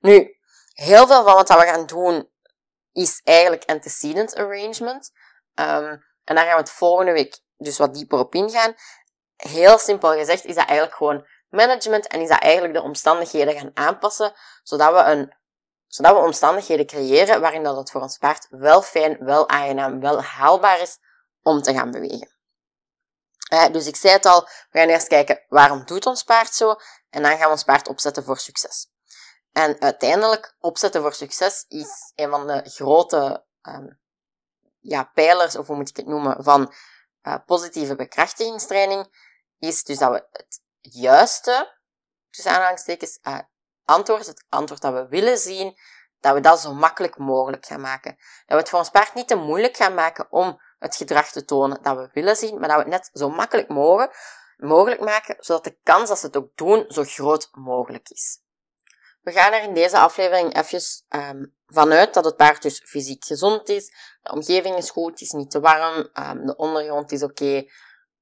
nu, 0.00 0.36
heel 0.72 1.06
veel 1.06 1.24
van 1.24 1.34
wat 1.34 1.48
we 1.48 1.54
gaan 1.54 1.86
doen 1.86 2.30
is 2.92 3.20
eigenlijk 3.24 3.64
antecedent 3.64 4.34
arrangement. 4.34 5.10
Um, 5.54 6.04
en 6.24 6.34
daar 6.34 6.44
gaan 6.44 6.54
we 6.54 6.60
het 6.60 6.70
volgende 6.70 7.12
week 7.12 7.40
dus 7.56 7.78
wat 7.78 7.94
dieper 7.94 8.18
op 8.18 8.34
ingaan. 8.34 8.74
Heel 9.36 9.78
simpel 9.78 10.12
gezegd 10.12 10.44
is 10.44 10.54
dat 10.54 10.66
eigenlijk 10.66 10.96
gewoon 10.96 11.26
management 11.48 12.06
en 12.06 12.20
is 12.20 12.28
dat 12.28 12.40
eigenlijk 12.40 12.74
de 12.74 12.82
omstandigheden 12.82 13.54
gaan 13.54 13.70
aanpassen, 13.74 14.32
zodat 14.62 14.92
we, 14.92 14.98
een, 14.98 15.34
zodat 15.86 16.12
we 16.12 16.18
omstandigheden 16.18 16.86
creëren 16.86 17.40
waarin 17.40 17.62
dat 17.62 17.76
het 17.76 17.90
voor 17.90 18.00
ons 18.00 18.18
paard 18.18 18.46
wel 18.50 18.82
fijn, 18.82 19.24
wel 19.24 19.48
aangenaam, 19.48 20.00
wel 20.00 20.22
haalbaar 20.22 20.80
is 20.80 20.98
om 21.42 21.62
te 21.62 21.72
gaan 21.72 21.90
bewegen. 21.90 22.30
dus 23.72 23.86
ik 23.86 23.96
zei 23.96 24.12
het 24.12 24.26
al, 24.26 24.40
we 24.42 24.78
gaan 24.78 24.88
eerst 24.88 25.08
kijken 25.08 25.44
waarom 25.48 25.84
doet 25.84 26.06
ons 26.06 26.22
paard 26.22 26.54
zo 26.54 26.74
en 27.10 27.22
dan 27.22 27.30
gaan 27.30 27.40
we 27.40 27.50
ons 27.50 27.64
paard 27.64 27.88
opzetten 27.88 28.24
voor 28.24 28.38
succes. 28.38 28.91
En 29.52 29.80
uiteindelijk, 29.80 30.56
opzetten 30.60 31.00
voor 31.00 31.12
succes 31.12 31.64
is 31.68 32.12
een 32.14 32.30
van 32.30 32.46
de 32.46 32.62
grote 32.64 33.44
um, 33.62 34.00
ja, 34.78 35.04
pijlers, 35.14 35.56
of 35.56 35.66
hoe 35.66 35.76
moet 35.76 35.88
ik 35.88 35.96
het 35.96 36.06
noemen, 36.06 36.44
van 36.44 36.72
uh, 37.22 37.36
positieve 37.46 37.96
bekrachtigingstraining, 37.96 39.06
is 39.58 39.84
dus 39.84 39.98
dat 39.98 40.10
we 40.10 40.26
het 40.30 40.60
juiste, 40.80 41.78
tussen 42.30 42.52
aanhalingstekens, 42.52 43.18
uh, 43.22 43.38
antwoord, 43.84 44.26
het 44.26 44.44
antwoord 44.48 44.80
dat 44.80 44.92
we 44.92 45.08
willen 45.08 45.38
zien, 45.38 45.78
dat 46.20 46.34
we 46.34 46.40
dat 46.40 46.60
zo 46.60 46.74
makkelijk 46.74 47.16
mogelijk 47.16 47.66
gaan 47.66 47.80
maken. 47.80 48.16
Dat 48.16 48.44
we 48.46 48.54
het 48.54 48.68
voor 48.68 48.78
ons 48.78 48.90
paard 48.90 49.14
niet 49.14 49.28
te 49.28 49.34
moeilijk 49.34 49.76
gaan 49.76 49.94
maken 49.94 50.26
om 50.32 50.60
het 50.78 50.96
gedrag 50.96 51.30
te 51.30 51.44
tonen 51.44 51.82
dat 51.82 51.96
we 51.96 52.08
willen 52.12 52.36
zien, 52.36 52.58
maar 52.58 52.68
dat 52.68 52.76
we 52.76 52.82
het 52.82 52.92
net 52.92 53.10
zo 53.12 53.30
makkelijk 53.30 53.68
mogelijk 54.56 55.00
maken, 55.00 55.36
zodat 55.38 55.64
de 55.64 55.78
kans 55.82 56.08
dat 56.08 56.18
ze 56.18 56.26
het 56.26 56.36
ook 56.36 56.56
doen 56.56 56.84
zo 56.88 57.02
groot 57.04 57.48
mogelijk 57.52 58.08
is. 58.08 58.40
We 59.22 59.32
gaan 59.32 59.52
er 59.52 59.62
in 59.62 59.74
deze 59.74 59.98
aflevering 59.98 60.56
even 60.56 60.80
um, 61.08 61.54
vanuit 61.66 62.14
dat 62.14 62.24
het 62.24 62.36
paard 62.36 62.62
dus 62.62 62.82
fysiek 62.84 63.24
gezond 63.24 63.68
is, 63.68 63.92
de 64.22 64.32
omgeving 64.32 64.76
is 64.76 64.90
goed, 64.90 65.10
het 65.10 65.20
is 65.20 65.30
niet 65.30 65.50
te 65.50 65.60
warm, 65.60 66.08
um, 66.14 66.46
de 66.46 66.56
ondergrond 66.56 67.12
is 67.12 67.22
oké, 67.22 67.64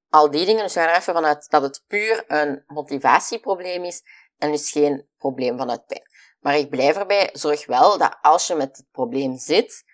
al 0.09 0.31
die 0.31 0.47
dingen. 0.47 0.63
Dus 0.63 0.75
we 0.75 0.81
gaan 0.81 0.89
er 0.89 0.97
even 0.97 1.15
vanuit 1.15 1.51
dat 1.51 1.63
het 1.63 1.85
puur 1.87 2.25
een 2.27 2.63
motivatieprobleem 2.67 3.85
is 3.85 4.03
en 4.39 4.51
dus 4.51 4.71
geen 4.71 5.09
probleem 5.19 5.59
vanuit 5.59 5.87
pijn. 5.87 6.09
Maar 6.41 6.57
ik 6.57 6.71
blijf 6.71 6.97
erbij, 6.97 7.31
zorg 7.33 7.67
wel 7.67 7.99
dat 7.99 8.19
als 8.21 8.47
je 8.47 8.55
met 8.55 8.77
het 8.77 8.87
probleem 8.91 9.39
zit, 9.39 9.85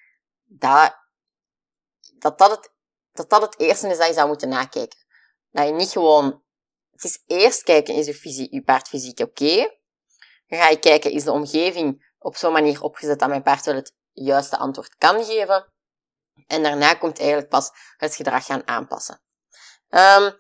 dat 0.45 1.05
dat, 2.19 2.39
dat, 2.39 2.51
het, 2.51 2.73
dat 3.13 3.31
dat 3.31 3.59
eerste 3.59 3.89
is 3.89 3.99
dat 3.99 4.07
je 4.07 4.13
zou 4.13 4.29
moeten 4.29 4.49
nakijken. 4.49 4.99
Dat 5.51 5.67
je 5.67 5.73
niet 5.73 5.91
gewoon... 5.91 6.45
Het 6.91 7.05
is 7.05 7.23
eerst 7.27 7.63
kijken, 7.63 7.95
is 7.95 8.07
je, 8.07 8.15
fysie, 8.15 8.55
je 8.55 8.63
paard 8.63 8.89
fysiek 8.89 9.19
oké? 9.21 9.79
Dan 10.47 10.59
ga 10.59 10.69
je 10.69 10.79
kijken, 10.79 11.11
is 11.11 11.25
de 11.25 11.33
omgeving 11.33 12.15
op 12.19 12.37
zo'n 12.37 12.53
manier 12.53 12.83
opgezet 12.83 13.19
dat 13.19 13.29
mijn 13.29 13.43
paard 13.43 13.65
wel 13.65 13.75
het 13.75 13.95
juiste 14.13 14.57
antwoord 14.57 14.97
kan 14.97 15.25
geven? 15.25 15.73
En 16.47 16.63
daarna 16.63 16.95
komt 16.95 17.19
eigenlijk 17.19 17.49
pas 17.49 17.71
het 17.97 18.15
gedrag 18.15 18.45
gaan 18.45 18.69
aanpassen. 18.69 19.21
Um, 19.89 20.37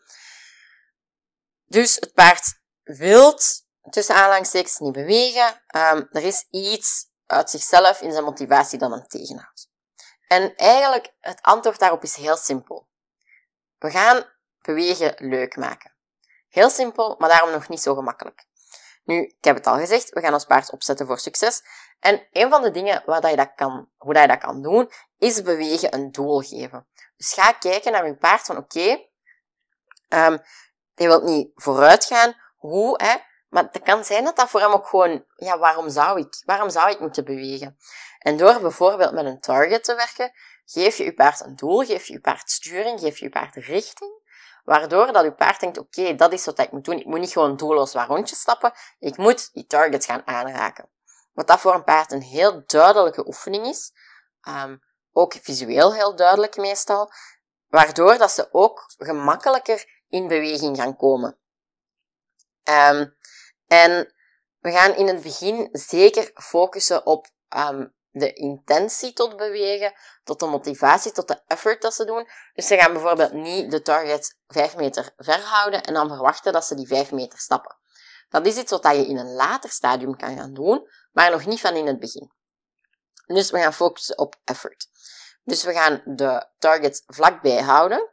dus 1.65 1.95
het 1.95 2.13
paard 2.13 2.61
wilt 2.83 3.65
tussen 3.91 4.15
aanhalingstekens 4.15 4.79
niet 4.79 4.93
bewegen. 4.93 5.63
Um, 5.77 6.09
er 6.11 6.23
is 6.23 6.47
iets 6.51 7.07
uit 7.27 7.51
zichzelf 7.51 8.01
in 8.01 8.13
zijn 8.13 8.25
motivatie 8.25 8.79
dat 8.79 8.91
hem 8.91 9.07
tegenhoudt. 9.07 9.71
En 10.27 10.55
eigenlijk, 10.57 11.15
het 11.21 11.43
antwoord 11.43 11.79
daarop 11.79 12.03
is 12.03 12.17
heel 12.17 12.37
simpel. 12.37 12.89
We 13.79 13.91
gaan 13.91 14.25
bewegen 14.61 15.15
leuk 15.17 15.57
maken. 15.57 15.95
Heel 16.49 16.71
simpel, 16.71 17.17
maar 17.19 17.29
daarom 17.29 17.51
nog 17.51 17.69
niet 17.69 17.81
zo 17.81 17.95
gemakkelijk. 17.95 18.47
Nu, 19.07 19.23
ik 19.23 19.45
heb 19.45 19.57
het 19.57 19.67
al 19.67 19.77
gezegd, 19.77 20.11
we 20.11 20.21
gaan 20.21 20.33
ons 20.33 20.45
paard 20.45 20.73
opzetten 20.73 21.07
voor 21.07 21.19
succes. 21.19 21.63
En 22.01 22.27
een 22.33 22.51
van 22.51 22.63
de 22.63 22.71
dingen 22.71 23.03
waar 23.07 23.21
dat 23.21 23.31
je 23.31 23.37
dat 23.37 23.53
kan, 23.55 23.89
hoe 23.97 24.13
dat 24.13 24.23
je 24.23 24.29
dat 24.29 24.39
kan 24.39 24.63
doen, 24.63 24.91
is 25.19 25.43
bewegen 25.43 25.95
een 25.95 26.13
doel 26.13 26.41
geven. 26.41 26.87
Dus 27.17 27.33
ga 27.33 27.53
kijken 27.53 27.93
naar 27.93 28.07
je 28.07 28.17
paard 28.17 28.41
van 28.41 28.57
oké, 28.57 28.79
okay, 30.09 30.33
um, 30.33 30.43
je 30.95 31.07
wilt 31.07 31.23
niet 31.23 31.51
vooruit 31.55 32.05
gaan. 32.05 32.35
Hoe, 32.57 33.03
hè? 33.03 33.15
Maar 33.49 33.69
het 33.73 33.83
kan 33.83 34.05
zijn 34.05 34.25
dat 34.25 34.37
dat 34.37 34.51
voor 34.51 34.61
hem 34.61 34.73
ook 34.73 34.87
gewoon, 34.87 35.25
ja, 35.37 35.59
waarom 35.59 35.91
zou 35.91 36.21
ik? 36.21 36.43
Waarom 36.45 36.71
zou 36.71 36.91
ik 36.91 37.01
moeten 37.01 37.25
bewegen? 37.25 37.79
En 38.19 38.37
door 38.37 38.61
bijvoorbeeld 38.61 39.13
met 39.13 39.25
een 39.25 39.41
target 39.41 39.85
te 39.85 39.95
werken, 39.95 40.33
geef 40.65 40.97
je 40.97 41.05
je 41.05 41.15
paard 41.15 41.41
een 41.41 41.57
doel, 41.57 41.85
geef 41.85 42.07
je 42.07 42.13
je 42.13 42.21
paard 42.21 42.51
sturing, 42.51 43.01
geef 43.01 43.19
je 43.19 43.25
je 43.25 43.31
paard 43.31 43.55
richting, 43.55 44.13
waardoor 44.67 45.13
dat 45.13 45.25
je 45.25 45.33
paard 45.33 45.61
denkt, 45.61 45.79
oké, 45.79 46.15
dat 46.15 46.33
is 46.33 46.45
wat 46.45 46.59
ik 46.59 46.73
moet 46.73 46.85
doen. 46.85 46.99
Ik 46.99 47.07
moet 47.07 47.19
niet 47.19 47.33
gewoon 47.33 47.57
doelloos 47.57 47.93
waar 47.93 48.07
rondjes 48.07 48.41
stappen, 48.41 48.73
ik 48.99 49.17
moet 49.17 49.53
die 49.53 49.67
target 49.67 50.05
gaan 50.05 50.27
aanraken. 50.27 50.89
Wat 51.33 51.47
dat 51.47 51.61
voor 51.61 51.75
een 51.75 51.85
paard 51.85 52.13
een 52.13 52.23
heel 52.23 52.63
duidelijke 52.67 53.27
oefening 53.27 53.67
is, 53.67 53.93
um, 54.49 54.83
ook 55.13 55.35
visueel 55.43 55.95
heel 55.95 56.17
duidelijk 56.17 56.57
meestal, 56.57 57.11
waardoor 57.67 58.19
dat 58.19 58.31
ze 58.31 58.49
ook 58.53 58.85
gemakkelijker 58.99 60.03
in 60.09 60.29
beweging 60.29 60.77
gaan 60.77 60.97
komen. 60.97 61.39
Um, 62.63 63.17
en 63.67 64.15
we 64.59 64.73
gaan 64.73 64.95
in 64.95 65.07
het 65.07 65.23
begin 65.23 65.69
zeker 65.73 66.31
focussen 66.35 67.07
op 67.07 67.27
um, 67.57 67.95
de 68.19 68.33
intentie 68.33 69.13
tot 69.13 69.37
bewegen, 69.37 69.95
tot 70.25 70.41
de 70.41 70.47
motivatie, 70.47 71.13
tot 71.13 71.29
de 71.29 71.41
effort 71.47 71.83
dat 71.83 71.95
ze 71.95 72.05
doen. 72.05 72.29
Dus 72.55 72.67
ze 72.67 72.77
gaan 72.77 72.93
bijvoorbeeld 72.93 73.33
niet 73.33 73.71
de 73.71 73.83
target 73.83 74.37
5 74.47 74.77
meter 74.77 75.13
ver 75.17 75.41
houden 75.41 75.83
en 75.83 75.95
dan 75.95 76.09
verwachten 76.09 76.53
dat 76.53 76.65
ze 76.65 76.75
die 76.75 76.87
5 76.87 77.13
meter 77.13 77.39
stappen. 77.39 77.77
Dat 78.29 78.47
is 78.47 78.57
iets 78.57 78.71
wat 78.71 78.85
je 78.85 79.07
in 79.07 79.17
een 79.17 79.33
later 79.33 79.71
stadium 79.71 80.17
kan 80.17 80.37
gaan 80.37 80.55
doen, 80.55 80.89
maar 81.13 81.31
nog 81.31 81.47
niet 81.47 81.61
van 81.61 81.75
in 81.75 81.87
het 81.87 81.99
begin. 81.99 82.33
Dus 83.27 83.51
we 83.51 83.59
gaan 83.59 83.73
focussen 83.73 84.19
op 84.19 84.37
effort. 84.45 84.89
Dus 85.45 85.65
we 85.65 85.73
gaan 85.73 86.03
de 86.05 86.47
target 86.59 87.03
vlakbij 87.07 87.63
houden. 87.63 88.11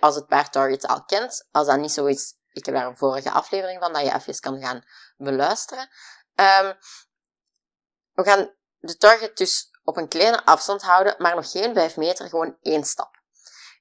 Als 0.00 0.14
het 0.14 0.26
paard 0.26 0.52
targets 0.52 0.86
al 0.86 1.04
kent, 1.04 1.48
als 1.50 1.66
dat 1.66 1.78
niet 1.78 1.92
zo 1.92 2.04
is, 2.04 2.34
ik 2.52 2.64
heb 2.64 2.74
daar 2.74 2.86
een 2.86 2.96
vorige 2.96 3.30
aflevering 3.30 3.80
van, 3.80 3.92
dat 3.92 4.02
je 4.02 4.14
even 4.14 4.40
kan 4.40 4.60
gaan 4.60 4.84
beluisteren. 5.16 5.88
Um, 6.34 6.76
we 8.12 8.24
gaan 8.24 8.55
de 8.78 8.96
target 8.96 9.36
dus 9.36 9.70
op 9.84 9.96
een 9.96 10.08
kleine 10.08 10.44
afstand 10.44 10.82
houden, 10.82 11.14
maar 11.18 11.34
nog 11.34 11.50
geen 11.50 11.74
5 11.74 11.96
meter, 11.96 12.28
gewoon 12.28 12.56
één 12.62 12.84
stap. 12.84 13.20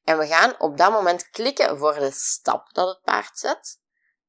En 0.04 0.18
we 0.18 0.28
gaan 0.28 0.60
op 0.60 0.78
dat 0.78 0.92
moment 0.92 1.30
klikken 1.30 1.78
voor 1.78 1.94
de 1.94 2.12
stap 2.12 2.74
dat 2.74 2.88
het 2.88 3.02
paard 3.02 3.40
zet 3.40 3.80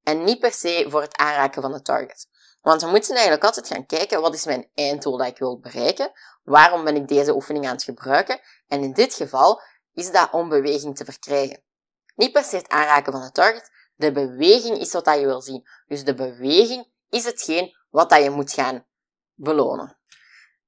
en 0.02 0.24
niet 0.24 0.40
per 0.40 0.52
se 0.52 0.86
voor 0.88 1.00
het 1.00 1.16
aanraken 1.16 1.62
van 1.62 1.72
de 1.72 1.82
target. 1.82 2.28
Want 2.62 2.82
we 2.82 2.88
moeten 2.88 3.14
eigenlijk 3.14 3.44
altijd 3.44 3.68
gaan 3.68 3.86
kijken, 3.86 4.20
wat 4.20 4.34
is 4.34 4.44
mijn 4.44 4.70
einddoel 4.74 5.16
dat 5.16 5.26
ik 5.26 5.38
wil 5.38 5.58
bereiken? 5.58 6.12
Waarom 6.44 6.84
ben 6.84 6.96
ik 6.96 7.08
deze 7.08 7.34
oefening 7.34 7.66
aan 7.66 7.72
het 7.72 7.82
gebruiken? 7.82 8.40
En 8.68 8.82
in 8.82 8.92
dit 8.92 9.14
geval 9.14 9.60
is 9.94 10.10
dat 10.10 10.32
om 10.32 10.48
beweging 10.48 10.96
te 10.96 11.04
verkrijgen. 11.04 11.62
Niet 12.14 12.32
per 12.32 12.44
se 12.44 12.56
het 12.56 12.68
aanraken 12.68 13.12
van 13.12 13.22
de 13.22 13.32
target, 13.32 13.70
de 13.94 14.12
beweging 14.12 14.78
is 14.78 14.92
wat 14.92 15.04
dat 15.04 15.18
je 15.18 15.26
wil 15.26 15.40
zien. 15.40 15.68
Dus 15.86 16.04
de 16.04 16.14
beweging 16.14 16.88
is 17.10 17.24
hetgeen 17.24 17.76
wat 17.90 18.10
dat 18.10 18.22
je 18.22 18.30
moet 18.30 18.52
gaan 18.52 18.86
belonen. 19.34 19.96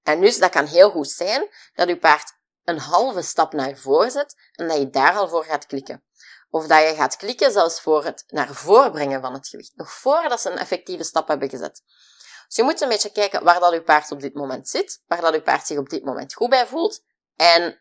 En 0.09 0.21
dus 0.21 0.39
dat 0.39 0.51
kan 0.51 0.67
heel 0.67 0.91
goed 0.91 1.11
zijn 1.11 1.49
dat 1.75 1.89
je 1.89 1.99
paard 1.99 2.33
een 2.65 2.79
halve 2.79 3.23
stap 3.23 3.53
naar 3.53 3.77
voren 3.77 4.11
zet 4.11 4.37
en 4.53 4.69
dat 4.69 4.79
je 4.79 4.91
daar 4.91 5.17
al 5.17 5.29
voor 5.29 5.45
gaat 5.45 5.67
klikken. 5.67 6.05
Of 6.51 6.67
dat 6.67 6.89
je 6.89 6.95
gaat 6.95 7.17
klikken 7.17 7.53
zelfs 7.53 7.81
voor 7.81 8.05
het 8.05 8.25
naar 8.27 8.55
voren 8.55 8.93
brengen 8.93 9.21
van 9.21 9.33
het 9.33 9.49
gewicht, 9.49 9.73
nog 9.75 9.93
voordat 9.93 10.41
ze 10.41 10.51
een 10.51 10.59
effectieve 10.59 11.05
stap 11.05 11.29
hebben 11.29 11.49
gezet. 11.49 11.83
Dus 12.47 12.57
je 12.57 12.63
moet 12.63 12.81
een 12.81 12.89
beetje 12.89 13.13
kijken 13.13 13.45
waar 13.45 13.61
dat 13.61 13.73
je 13.73 13.83
paard 13.83 14.11
op 14.11 14.21
dit 14.21 14.35
moment 14.35 14.69
zit, 14.69 15.03
waar 15.07 15.21
dat 15.21 15.35
je 15.35 15.43
paard 15.43 15.67
zich 15.67 15.79
op 15.79 15.89
dit 15.89 16.05
moment 16.05 16.35
goed 16.35 16.49
bij 16.49 16.67
voelt 16.67 17.05
en 17.37 17.81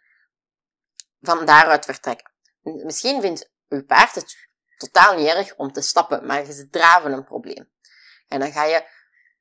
van 1.21 1.45
daaruit 1.45 1.85
vertrekken. 1.85 2.31
Misschien 2.61 3.21
vindt 3.21 3.51
uw 3.69 3.85
paard 3.85 4.15
het 4.15 4.35
totaal 4.77 5.15
niet 5.15 5.27
erg 5.27 5.55
om 5.55 5.71
te 5.71 5.81
stappen, 5.81 6.25
maar 6.25 6.45
ze 6.45 6.69
draven 6.69 7.11
een 7.11 7.25
probleem. 7.25 7.71
En 8.27 8.39
dan 8.39 8.51
ga 8.51 8.63
je, 8.63 8.83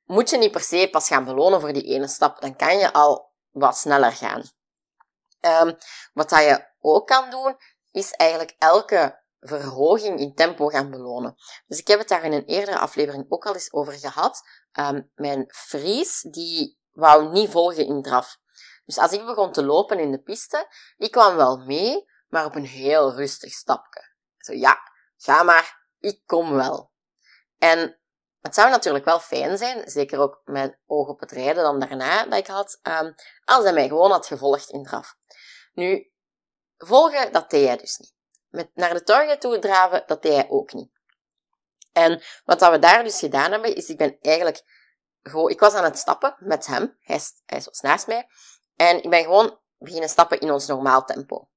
moet 0.07 0.29
je 0.29 0.37
niet 0.37 0.51
per 0.51 0.61
se 0.61 0.87
pas 0.91 1.07
gaan 1.07 1.25
belonen 1.25 1.59
voor 1.59 1.73
die 1.73 1.83
ene 1.83 2.07
stap, 2.07 2.41
dan 2.41 2.55
kan 2.55 2.77
je 2.77 2.93
al 2.93 3.31
wat 3.49 3.77
sneller 3.77 4.11
gaan. 4.11 4.43
Um, 5.41 5.77
wat 6.13 6.29
dat 6.29 6.43
je 6.43 6.67
ook 6.79 7.07
kan 7.07 7.29
doen, 7.29 7.57
is 7.91 8.11
eigenlijk 8.11 8.55
elke 8.57 9.25
verhoging 9.39 10.19
in 10.19 10.35
tempo 10.35 10.67
gaan 10.67 10.91
belonen. 10.91 11.35
Dus 11.67 11.79
ik 11.79 11.87
heb 11.87 11.99
het 11.99 12.07
daar 12.07 12.23
in 12.23 12.33
een 12.33 12.45
eerdere 12.45 12.77
aflevering 12.77 13.25
ook 13.29 13.45
al 13.45 13.53
eens 13.53 13.73
over 13.73 13.93
gehad. 13.93 14.41
Um, 14.79 15.11
mijn 15.15 15.45
Fries, 15.47 16.21
die 16.21 16.79
wou 16.91 17.31
niet 17.31 17.49
volgen 17.49 17.85
in 17.85 18.01
draf. 18.01 18.37
Dus 18.85 18.97
als 18.97 19.11
ik 19.11 19.25
begon 19.25 19.51
te 19.51 19.63
lopen 19.63 19.99
in 19.99 20.11
de 20.11 20.21
piste, 20.21 20.67
die 20.97 21.09
kwam 21.09 21.35
wel 21.35 21.57
mee, 21.57 22.05
maar 22.27 22.45
op 22.45 22.55
een 22.55 22.65
heel 22.65 23.15
rustig 23.15 23.51
stapje. 23.51 24.15
Zo, 24.37 24.53
ja, 24.53 24.77
ga 25.17 25.43
maar, 25.43 25.85
ik 25.99 26.21
kom 26.25 26.53
wel. 26.53 26.91
En 27.57 27.99
het 28.41 28.55
zou 28.55 28.69
natuurlijk 28.69 29.05
wel 29.05 29.19
fijn 29.19 29.57
zijn, 29.57 29.89
zeker 29.89 30.19
ook 30.19 30.41
met 30.45 30.77
oog 30.85 31.07
op 31.07 31.19
het 31.19 31.31
rijden 31.31 31.63
dan 31.63 31.79
daarna 31.79 32.25
dat 32.25 32.39
ik 32.39 32.47
had, 32.47 32.79
um, 32.83 33.15
als 33.43 33.63
hij 33.63 33.73
mij 33.73 33.87
gewoon 33.87 34.11
had 34.11 34.27
gevolgd 34.27 34.69
in 34.69 34.83
draf. 34.83 35.15
Nu, 35.73 36.11
volgen, 36.77 37.31
dat 37.31 37.49
deed 37.49 37.67
hij 37.67 37.77
dus 37.77 37.97
niet. 37.97 38.13
Met 38.47 38.69
naar 38.73 38.93
de 38.93 39.03
target 39.03 39.41
toe 39.41 39.59
draven, 39.59 40.03
dat 40.05 40.21
deed 40.21 40.33
hij 40.33 40.49
ook 40.49 40.73
niet. 40.73 40.91
En 41.91 42.23
wat 42.45 42.59
dat 42.59 42.71
we 42.71 42.79
daar 42.79 43.03
dus 43.03 43.19
gedaan 43.19 43.51
hebben, 43.51 43.75
is 43.75 43.89
ik 43.89 43.97
ben 43.97 44.17
eigenlijk 44.21 44.63
gewoon, 45.21 45.49
ik 45.49 45.59
was 45.59 45.73
aan 45.73 45.83
het 45.83 45.97
stappen 45.97 46.35
met 46.39 46.65
hem, 46.65 46.97
hij, 46.99 47.19
hij 47.45 47.61
was 47.63 47.79
naast 47.79 48.07
mij, 48.07 48.27
en 48.75 49.03
ik 49.03 49.09
ben 49.09 49.23
gewoon 49.23 49.59
beginnen 49.77 50.09
stappen 50.09 50.39
in 50.39 50.51
ons 50.51 50.67
normaal 50.67 51.03
tempo. 51.03 51.49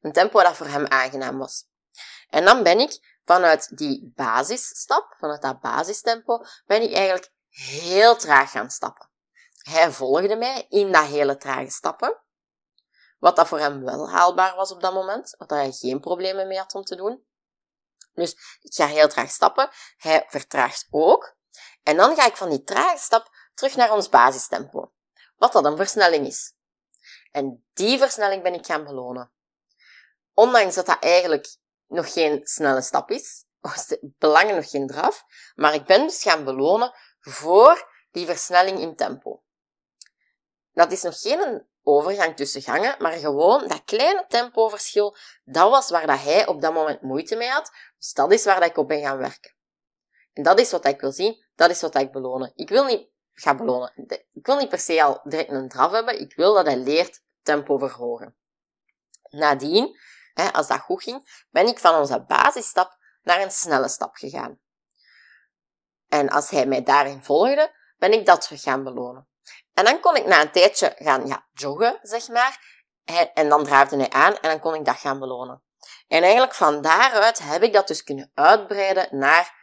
Een 0.00 0.12
tempo 0.12 0.42
dat 0.42 0.56
voor 0.56 0.66
hem 0.66 0.86
aangenaam 0.86 1.38
was. 1.38 1.66
En 2.28 2.44
dan 2.44 2.62
ben 2.62 2.78
ik 2.78 3.13
vanuit 3.24 3.76
die 3.76 4.12
basisstap, 4.14 5.14
vanuit 5.18 5.42
dat 5.42 5.60
basistempo, 5.60 6.44
ben 6.66 6.82
ik 6.82 6.92
eigenlijk 6.92 7.32
heel 7.48 8.16
traag 8.16 8.50
gaan 8.50 8.70
stappen. 8.70 9.10
Hij 9.58 9.92
volgde 9.92 10.36
mij 10.36 10.66
in 10.68 10.92
dat 10.92 11.04
hele 11.04 11.36
trage 11.36 11.70
stappen. 11.70 12.22
Wat 13.18 13.36
dat 13.36 13.48
voor 13.48 13.58
hem 13.58 13.84
wel 13.84 14.10
haalbaar 14.10 14.56
was 14.56 14.72
op 14.72 14.80
dat 14.80 14.94
moment. 14.94 15.34
Wat 15.38 15.50
hij 15.50 15.72
geen 15.72 16.00
problemen 16.00 16.48
mee 16.48 16.58
had 16.58 16.74
om 16.74 16.82
te 16.82 16.96
doen. 16.96 17.24
Dus 18.12 18.58
ik 18.60 18.74
ga 18.74 18.86
heel 18.86 19.08
traag 19.08 19.30
stappen. 19.30 19.70
Hij 19.96 20.24
vertraagt 20.28 20.86
ook. 20.90 21.36
En 21.82 21.96
dan 21.96 22.16
ga 22.16 22.26
ik 22.26 22.36
van 22.36 22.50
die 22.50 22.62
trage 22.62 22.98
stap 22.98 23.30
terug 23.54 23.76
naar 23.76 23.92
ons 23.92 24.08
basistempo. 24.08 24.92
Wat 25.36 25.52
dat 25.52 25.64
een 25.64 25.76
versnelling 25.76 26.26
is. 26.26 26.54
En 27.30 27.64
die 27.72 27.98
versnelling 27.98 28.42
ben 28.42 28.54
ik 28.54 28.66
gaan 28.66 28.84
belonen. 28.84 29.32
Ondanks 30.34 30.74
dat 30.74 30.86
dat 30.86 31.02
eigenlijk 31.02 31.56
nog 31.88 32.12
geen 32.12 32.40
snelle 32.42 32.82
stap 32.82 33.10
is, 33.10 33.44
was 33.60 33.86
de 33.86 33.98
belangen 34.18 34.54
nog 34.54 34.70
geen 34.70 34.86
draf, 34.86 35.24
maar 35.54 35.74
ik 35.74 35.84
ben 35.84 36.00
dus 36.00 36.22
gaan 36.22 36.44
belonen 36.44 36.92
voor 37.20 37.88
die 38.10 38.26
versnelling 38.26 38.78
in 38.78 38.96
tempo. 38.96 39.42
Dat 40.72 40.92
is 40.92 41.02
nog 41.02 41.20
geen 41.20 41.66
overgang 41.82 42.36
tussen 42.36 42.62
gangen, 42.62 42.94
maar 42.98 43.12
gewoon 43.12 43.68
dat 43.68 43.82
kleine 43.84 44.24
tempoverschil, 44.28 45.16
dat 45.44 45.70
was 45.70 45.90
waar 45.90 46.06
dat 46.06 46.20
hij 46.20 46.46
op 46.46 46.60
dat 46.60 46.74
moment 46.74 47.02
moeite 47.02 47.36
mee 47.36 47.48
had. 47.48 47.70
Dus 47.98 48.12
dat 48.12 48.32
is 48.32 48.44
waar 48.44 48.60
dat 48.60 48.68
ik 48.68 48.76
op 48.76 48.88
ben 48.88 49.00
gaan 49.00 49.18
werken. 49.18 49.54
En 50.32 50.42
dat 50.42 50.60
is 50.60 50.70
wat 50.70 50.84
ik 50.84 51.00
wil 51.00 51.12
zien, 51.12 51.44
dat 51.54 51.70
is 51.70 51.80
wat 51.80 51.94
ik 51.94 52.12
belonen. 52.12 52.52
Ik 52.54 52.68
wil 52.68 52.84
niet 52.84 53.08
gaan 53.32 53.56
belonen. 53.56 53.92
Ik 54.32 54.46
wil 54.46 54.56
niet 54.56 54.68
per 54.68 54.78
se 54.78 55.02
al 55.02 55.20
direct 55.24 55.50
een 55.50 55.68
draf 55.68 55.92
hebben, 55.92 56.20
ik 56.20 56.34
wil 56.36 56.54
dat 56.54 56.66
hij 56.66 56.76
leert 56.76 57.22
tempo 57.42 57.78
verhogen. 57.78 58.36
Nadien, 59.30 59.98
als 60.52 60.66
dat 60.66 60.80
goed 60.80 61.02
ging, 61.02 61.46
ben 61.50 61.66
ik 61.66 61.78
van 61.78 61.94
onze 61.94 62.20
basisstap 62.20 62.96
naar 63.22 63.40
een 63.40 63.50
snelle 63.50 63.88
stap 63.88 64.14
gegaan. 64.14 64.58
En 66.08 66.28
als 66.28 66.50
hij 66.50 66.66
mij 66.66 66.82
daarin 66.82 67.24
volgde, 67.24 67.74
ben 67.98 68.12
ik 68.12 68.26
dat 68.26 68.40
terug 68.40 68.62
gaan 68.62 68.84
belonen. 68.84 69.28
En 69.74 69.84
dan 69.84 70.00
kon 70.00 70.16
ik 70.16 70.26
na 70.26 70.40
een 70.40 70.50
tijdje 70.50 70.92
gaan 70.96 71.26
ja, 71.26 71.46
joggen, 71.52 71.98
zeg 72.02 72.28
maar. 72.28 72.82
En 73.34 73.48
dan 73.48 73.64
draafde 73.64 73.96
hij 73.96 74.10
aan 74.10 74.36
en 74.36 74.48
dan 74.50 74.60
kon 74.60 74.74
ik 74.74 74.84
dat 74.84 74.96
gaan 74.96 75.18
belonen. 75.18 75.62
En 76.08 76.22
eigenlijk 76.22 76.54
van 76.54 76.82
daaruit 76.82 77.38
heb 77.38 77.62
ik 77.62 77.72
dat 77.72 77.88
dus 77.88 78.02
kunnen 78.02 78.30
uitbreiden 78.34 79.18
naar 79.18 79.54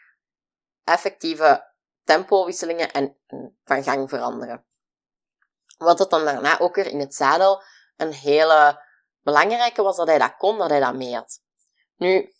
effectieve 0.83 1.69
tempowisselingen 2.03 2.91
en 2.91 3.17
van 3.63 3.83
gang 3.83 4.09
veranderen. 4.09 4.65
Wat 5.77 5.99
het 5.99 6.09
dan 6.09 6.25
daarna 6.25 6.59
ook 6.59 6.75
weer 6.75 6.87
in 6.87 6.99
het 6.99 7.15
zadel 7.15 7.63
een 7.97 8.13
hele 8.13 8.83
belangrijke 9.23 9.81
was 9.81 9.97
dat 9.97 10.07
hij 10.07 10.17
dat 10.17 10.37
kon, 10.37 10.57
dat 10.57 10.69
hij 10.69 10.79
dat 10.79 10.95
mee 10.95 11.15
had. 11.15 11.41
Nu, 11.95 12.33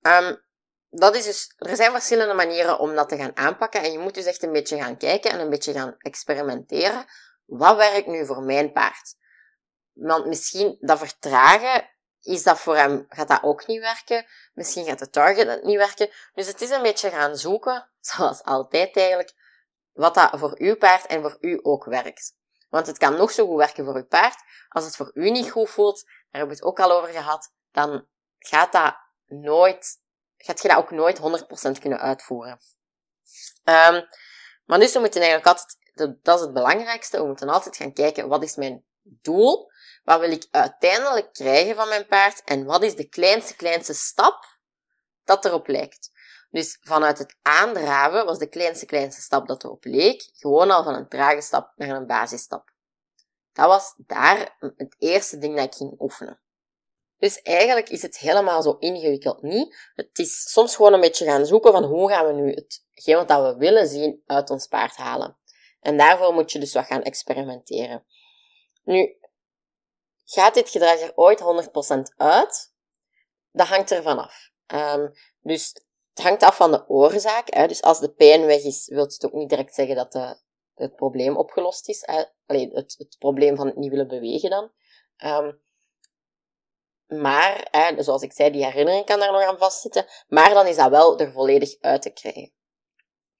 um, 0.00 0.44
dat 0.88 1.14
is 1.14 1.24
dus, 1.24 1.54
er 1.56 1.76
zijn 1.76 1.90
verschillende 1.90 2.34
manieren 2.34 2.78
om 2.78 2.94
dat 2.94 3.08
te 3.08 3.16
gaan 3.16 3.36
aanpakken 3.36 3.82
en 3.82 3.92
je 3.92 3.98
moet 3.98 4.14
dus 4.14 4.24
echt 4.24 4.42
een 4.42 4.52
beetje 4.52 4.76
gaan 4.76 4.96
kijken 4.96 5.30
en 5.30 5.40
een 5.40 5.50
beetje 5.50 5.72
gaan 5.72 5.94
experimenteren. 5.98 7.04
Wat 7.44 7.76
werkt 7.76 8.06
nu 8.06 8.26
voor 8.26 8.42
mijn 8.42 8.72
paard? 8.72 9.16
Want 9.92 10.26
misschien 10.26 10.76
dat 10.80 10.98
vertragen, 10.98 11.88
is 12.20 12.42
dat 12.42 12.60
voor 12.60 12.76
hem, 12.76 13.06
gaat 13.08 13.28
dat 13.28 13.42
ook 13.42 13.66
niet 13.66 13.80
werken. 13.80 14.26
Misschien 14.52 14.84
gaat 14.84 14.98
de 14.98 15.10
target 15.10 15.62
niet 15.62 15.76
werken. 15.76 16.10
Dus 16.34 16.46
het 16.46 16.60
is 16.60 16.70
een 16.70 16.82
beetje 16.82 17.10
gaan 17.10 17.36
zoeken, 17.36 17.90
zoals 18.00 18.42
altijd 18.42 18.96
eigenlijk, 18.96 19.32
wat 19.92 20.14
dat 20.14 20.30
voor 20.38 20.54
uw 20.58 20.76
paard 20.76 21.06
en 21.06 21.22
voor 21.22 21.36
u 21.40 21.58
ook 21.62 21.84
werkt. 21.84 22.34
Want 22.74 22.86
het 22.86 22.98
kan 22.98 23.16
nog 23.16 23.30
zo 23.30 23.46
goed 23.46 23.56
werken 23.56 23.84
voor 23.84 23.94
uw 23.94 24.06
paard. 24.06 24.36
Als 24.68 24.84
het 24.84 24.96
voor 24.96 25.10
u 25.14 25.30
niet 25.30 25.50
goed 25.50 25.70
voelt, 25.70 26.02
daar 26.04 26.40
hebben 26.40 26.48
we 26.48 26.54
het 26.54 26.64
ook 26.64 26.80
al 26.80 26.92
over 26.92 27.08
gehad, 27.08 27.52
dan 27.72 28.06
gaat 28.38 28.72
dat 28.72 28.96
nooit 29.26 30.02
gaat 30.36 30.62
je 30.62 30.68
dat 30.68 30.76
ook 30.76 30.90
nooit 30.90 31.18
100% 31.18 31.80
kunnen 31.80 32.00
uitvoeren. 32.00 32.58
Um, 33.64 34.06
maar 34.64 34.78
dus 34.78 34.92
we 34.92 34.98
moeten 34.98 35.20
eigenlijk 35.20 35.46
altijd, 35.46 35.76
dat 36.22 36.38
is 36.38 36.44
het 36.44 36.52
belangrijkste, 36.52 37.18
we 37.18 37.26
moeten 37.26 37.48
altijd 37.48 37.76
gaan 37.76 37.92
kijken, 37.92 38.28
wat 38.28 38.42
is 38.42 38.56
mijn 38.56 38.84
doel? 39.02 39.70
Wat 40.02 40.20
wil 40.20 40.30
ik 40.30 40.46
uiteindelijk 40.50 41.32
krijgen 41.32 41.74
van 41.74 41.88
mijn 41.88 42.06
paard? 42.06 42.42
En 42.44 42.64
wat 42.64 42.82
is 42.82 42.96
de 42.96 43.08
kleinste, 43.08 43.56
kleinste 43.56 43.94
stap 43.94 44.44
dat 45.24 45.44
erop 45.44 45.66
lijkt? 45.66 46.10
Dus 46.54 46.78
vanuit 46.80 47.18
het 47.18 47.36
aandraven 47.42 48.24
was 48.24 48.38
de 48.38 48.48
kleinste, 48.48 48.86
kleinste 48.86 49.20
stap 49.20 49.46
dat 49.46 49.64
erop 49.64 49.84
leek, 49.84 50.30
gewoon 50.32 50.70
al 50.70 50.84
van 50.84 50.94
een 50.94 51.08
trage 51.08 51.40
stap 51.40 51.72
naar 51.76 51.96
een 51.96 52.06
basisstap. 52.06 52.72
Dat 53.52 53.66
was 53.66 53.94
daar 53.96 54.56
het 54.76 54.96
eerste 54.98 55.38
ding 55.38 55.56
dat 55.56 55.64
ik 55.64 55.74
ging 55.74 56.00
oefenen. 56.00 56.40
Dus 57.18 57.42
eigenlijk 57.42 57.88
is 57.88 58.02
het 58.02 58.18
helemaal 58.18 58.62
zo 58.62 58.76
ingewikkeld 58.78 59.42
niet. 59.42 59.90
Het 59.94 60.18
is 60.18 60.50
soms 60.50 60.76
gewoon 60.76 60.92
een 60.92 61.00
beetje 61.00 61.24
gaan 61.24 61.46
zoeken 61.46 61.72
van 61.72 61.84
hoe 61.84 62.08
gaan 62.08 62.26
we 62.26 62.32
nu 62.32 62.52
hetgeen 62.52 63.26
wat 63.26 63.42
we 63.42 63.56
willen 63.58 63.88
zien 63.88 64.22
uit 64.26 64.50
ons 64.50 64.66
paard 64.66 64.96
halen. 64.96 65.38
En 65.80 65.96
daarvoor 65.96 66.34
moet 66.34 66.52
je 66.52 66.58
dus 66.58 66.74
wat 66.74 66.86
gaan 66.86 67.02
experimenteren. 67.02 68.04
Nu, 68.84 69.16
gaat 70.24 70.54
dit 70.54 70.68
gedrag 70.68 71.00
er 71.00 71.12
ooit 71.14 71.40
100% 71.40 72.16
uit? 72.16 72.72
Dat 73.52 73.66
hangt 73.66 73.90
ervan 73.90 74.18
af. 74.18 74.50
Um, 74.66 75.12
dus 75.40 75.72
het 76.14 76.24
hangt 76.24 76.42
af 76.42 76.56
van 76.56 76.70
de 76.70 76.88
oorzaak. 76.88 77.54
Hè. 77.54 77.66
Dus 77.66 77.82
als 77.82 78.00
de 78.00 78.12
pijn 78.12 78.46
weg 78.46 78.62
is, 78.62 78.88
wil 78.88 79.02
het 79.02 79.24
ook 79.24 79.32
niet 79.32 79.48
direct 79.48 79.74
zeggen 79.74 79.96
dat 79.96 80.12
de, 80.12 80.36
het 80.74 80.96
probleem 80.96 81.36
opgelost 81.36 81.88
is. 81.88 82.02
Hè. 82.06 82.24
Allee, 82.46 82.70
het, 82.72 82.94
het 82.98 83.16
probleem 83.18 83.56
van 83.56 83.66
het 83.66 83.76
niet 83.76 83.90
willen 83.90 84.08
bewegen 84.08 84.50
dan. 84.50 84.70
Um, 85.24 85.62
maar, 87.06 87.68
hè, 87.70 88.02
zoals 88.02 88.22
ik 88.22 88.32
zei, 88.32 88.50
die 88.50 88.64
herinnering 88.64 89.04
kan 89.04 89.18
daar 89.18 89.32
nog 89.32 89.42
aan 89.42 89.58
vastzitten. 89.58 90.06
Maar 90.28 90.54
dan 90.54 90.66
is 90.66 90.76
dat 90.76 90.90
wel 90.90 91.18
er 91.18 91.32
volledig 91.32 91.80
uit 91.80 92.02
te 92.02 92.10
krijgen. 92.10 92.52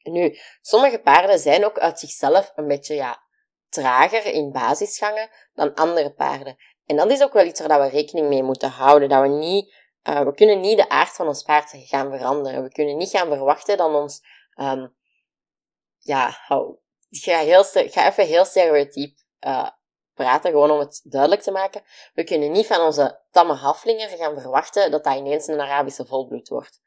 Nu, 0.02 0.38
sommige 0.60 0.98
paarden 0.98 1.38
zijn 1.38 1.64
ook 1.64 1.78
uit 1.78 1.98
zichzelf 1.98 2.52
een 2.54 2.68
beetje 2.68 2.94
ja, 2.94 3.22
trager 3.68 4.26
in 4.26 4.52
basisgangen 4.52 5.30
dan 5.54 5.74
andere 5.74 6.12
paarden. 6.12 6.56
En 6.86 6.96
dat 6.96 7.10
is 7.10 7.22
ook 7.22 7.32
wel 7.32 7.44
iets 7.44 7.60
waar 7.60 7.80
we 7.80 7.88
rekening 7.88 8.28
mee 8.28 8.42
moeten 8.42 8.70
houden. 8.70 9.08
Dat 9.08 9.22
we 9.22 9.28
niet, 9.28 9.74
uh, 10.08 10.20
we 10.20 10.34
kunnen 10.34 10.60
niet 10.60 10.76
de 10.76 10.88
aard 10.88 11.10
van 11.10 11.26
ons 11.26 11.42
paard 11.42 11.70
gaan 11.74 12.10
veranderen. 12.10 12.62
We 12.62 12.72
kunnen 12.72 12.96
niet 12.96 13.10
gaan 13.10 13.28
verwachten 13.28 13.76
dat 13.76 13.94
ons, 13.94 14.20
um, 14.56 14.94
ja, 15.98 16.28
ik 17.10 17.22
ga, 17.92 18.06
even 18.06 18.26
heel 18.26 18.44
stereotyp 18.44 19.18
uh, 19.40 19.68
praten, 20.14 20.50
gewoon 20.50 20.70
om 20.70 20.78
het 20.78 21.00
duidelijk 21.04 21.42
te 21.42 21.50
maken. 21.50 21.82
We 22.14 22.24
kunnen 22.24 22.52
niet 22.52 22.66
van 22.66 22.80
onze 22.80 23.20
tamme 23.30 23.54
haflinger 23.54 24.08
gaan 24.08 24.40
verwachten 24.40 24.90
dat 24.90 25.04
dat 25.04 25.16
ineens 25.16 25.46
een 25.46 25.60
Arabische 25.60 26.06
volbloed 26.06 26.48
wordt. 26.48 26.82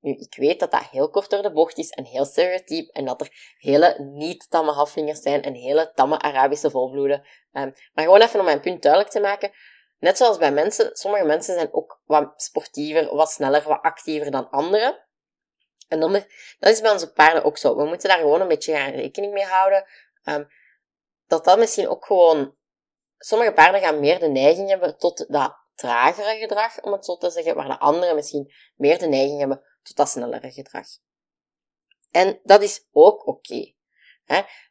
Nu, 0.00 0.12
ik 0.12 0.34
weet 0.36 0.60
dat 0.60 0.70
dat 0.70 0.88
heel 0.90 1.10
kort 1.10 1.30
door 1.30 1.42
de 1.42 1.52
bocht 1.52 1.78
is 1.78 1.90
en 1.90 2.04
heel 2.04 2.24
stereotyp 2.24 2.88
en 2.88 3.04
dat 3.04 3.20
er 3.20 3.54
hele 3.58 3.96
niet-tamme 3.98 4.72
haflingers 4.72 5.20
zijn 5.20 5.42
en 5.42 5.54
hele 5.54 5.92
tamme 5.94 6.18
Arabische 6.18 6.70
volbloeden. 6.70 7.18
Um, 7.52 7.74
maar 7.92 8.04
gewoon 8.04 8.20
even 8.20 8.38
om 8.38 8.44
mijn 8.44 8.60
punt 8.60 8.82
duidelijk 8.82 9.12
te 9.12 9.20
maken. 9.20 9.50
Net 10.00 10.16
zoals 10.16 10.38
bij 10.38 10.52
mensen, 10.52 10.96
sommige 10.96 11.24
mensen 11.24 11.54
zijn 11.54 11.72
ook 11.72 12.00
wat 12.04 12.32
sportiever, 12.36 13.14
wat 13.14 13.30
sneller, 13.30 13.62
wat 13.68 13.82
actiever 13.82 14.30
dan 14.30 14.50
anderen. 14.50 15.06
En 15.88 16.00
dan, 16.00 16.12
dat 16.58 16.72
is 16.72 16.80
bij 16.80 16.90
onze 16.90 17.12
paarden 17.12 17.44
ook 17.44 17.58
zo. 17.58 17.76
We 17.76 17.84
moeten 17.84 18.08
daar 18.08 18.18
gewoon 18.18 18.40
een 18.40 18.48
beetje 18.48 18.90
rekening 18.90 19.32
mee 19.32 19.44
houden. 19.44 19.86
Um, 20.24 20.48
dat 21.26 21.44
dat 21.44 21.58
misschien 21.58 21.88
ook 21.88 22.04
gewoon 22.04 22.56
sommige 23.18 23.52
paarden 23.52 23.80
gaan 23.80 24.00
meer 24.00 24.18
de 24.18 24.28
neiging 24.28 24.68
hebben 24.68 24.98
tot 24.98 25.24
dat 25.28 25.58
tragere 25.74 26.38
gedrag, 26.38 26.80
om 26.80 26.92
het 26.92 27.04
zo 27.04 27.16
te 27.16 27.30
zeggen, 27.30 27.54
waar 27.54 27.68
de 27.68 27.78
anderen 27.78 28.14
misschien 28.14 28.52
meer 28.76 28.98
de 28.98 29.06
neiging 29.06 29.38
hebben 29.38 29.62
tot 29.82 29.96
dat 29.96 30.08
snellere 30.08 30.52
gedrag. 30.52 30.86
En 32.10 32.40
dat 32.42 32.62
is 32.62 32.88
ook 32.92 33.26
oké. 33.26 33.74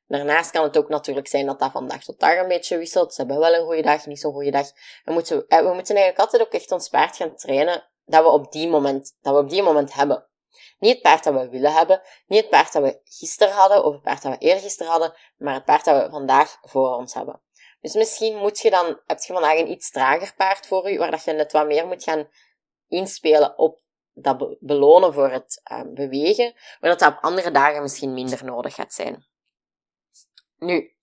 Daarnaast 0.09 0.51
kan 0.51 0.63
het 0.63 0.77
ook 0.77 0.89
natuurlijk 0.89 1.27
zijn 1.27 1.45
dat 1.45 1.59
dat 1.59 1.71
van 1.71 1.87
dag 1.87 2.03
tot 2.03 2.19
dag 2.19 2.37
een 2.37 2.47
beetje 2.47 2.77
wisselt. 2.77 3.13
Ze 3.13 3.21
hebben 3.21 3.39
wel 3.39 3.53
een 3.53 3.65
goede 3.65 3.81
dag, 3.81 4.05
niet 4.05 4.19
zo'n 4.19 4.33
goede 4.33 4.51
dag. 4.51 4.71
We 5.03 5.11
moeten, 5.11 5.37
we 5.47 5.71
moeten 5.73 5.95
eigenlijk 5.95 6.19
altijd 6.19 6.41
ook 6.41 6.53
echt 6.53 6.71
ons 6.71 6.89
paard 6.89 7.15
gaan 7.15 7.35
trainen 7.35 7.89
dat 8.05 8.23
we 8.23 8.29
op 8.29 8.51
die 8.51 8.67
moment, 8.67 9.17
dat 9.21 9.33
we 9.33 9.39
op 9.39 9.49
die 9.49 9.63
moment 9.63 9.93
hebben. 9.93 10.27
Niet 10.79 10.93
het 10.93 11.01
paard 11.01 11.23
dat 11.23 11.33
we 11.33 11.49
willen 11.49 11.73
hebben, 11.73 12.01
niet 12.27 12.39
het 12.39 12.49
paard 12.49 12.73
dat 12.73 12.83
we 12.83 13.01
gisteren 13.03 13.53
hadden 13.53 13.83
of 13.83 13.93
het 13.93 14.01
paard 14.01 14.21
dat 14.21 14.31
we 14.31 14.37
eergisteren 14.37 14.91
hadden, 14.91 15.13
maar 15.37 15.53
het 15.53 15.65
paard 15.65 15.85
dat 15.85 16.03
we 16.03 16.09
vandaag 16.09 16.57
voor 16.61 16.95
ons 16.95 17.13
hebben. 17.13 17.41
Dus 17.81 17.93
misschien 17.93 18.37
moet 18.37 18.59
je 18.59 18.69
dan, 18.69 18.99
heb 19.05 19.19
je 19.19 19.33
vandaag 19.33 19.57
een 19.57 19.71
iets 19.71 19.91
trager 19.91 20.33
paard 20.35 20.67
voor 20.67 20.89
je, 20.89 20.97
waar 20.97 21.11
dat 21.11 21.23
je 21.23 21.31
net 21.31 21.51
wat 21.51 21.67
meer 21.67 21.87
moet 21.87 22.03
gaan 22.03 22.29
inspelen 22.87 23.57
op 23.57 23.81
dat 24.13 24.57
belonen 24.59 25.13
voor 25.13 25.29
het 25.31 25.61
uh, 25.71 25.81
bewegen, 25.93 26.53
maar 26.79 26.89
dat 26.89 26.99
dat 26.99 27.13
op 27.13 27.23
andere 27.23 27.51
dagen 27.51 27.81
misschien 27.81 28.13
minder 28.13 28.45
nodig 28.45 28.75
gaat 28.75 28.93
zijn. 28.93 29.28
Nu, 30.59 30.93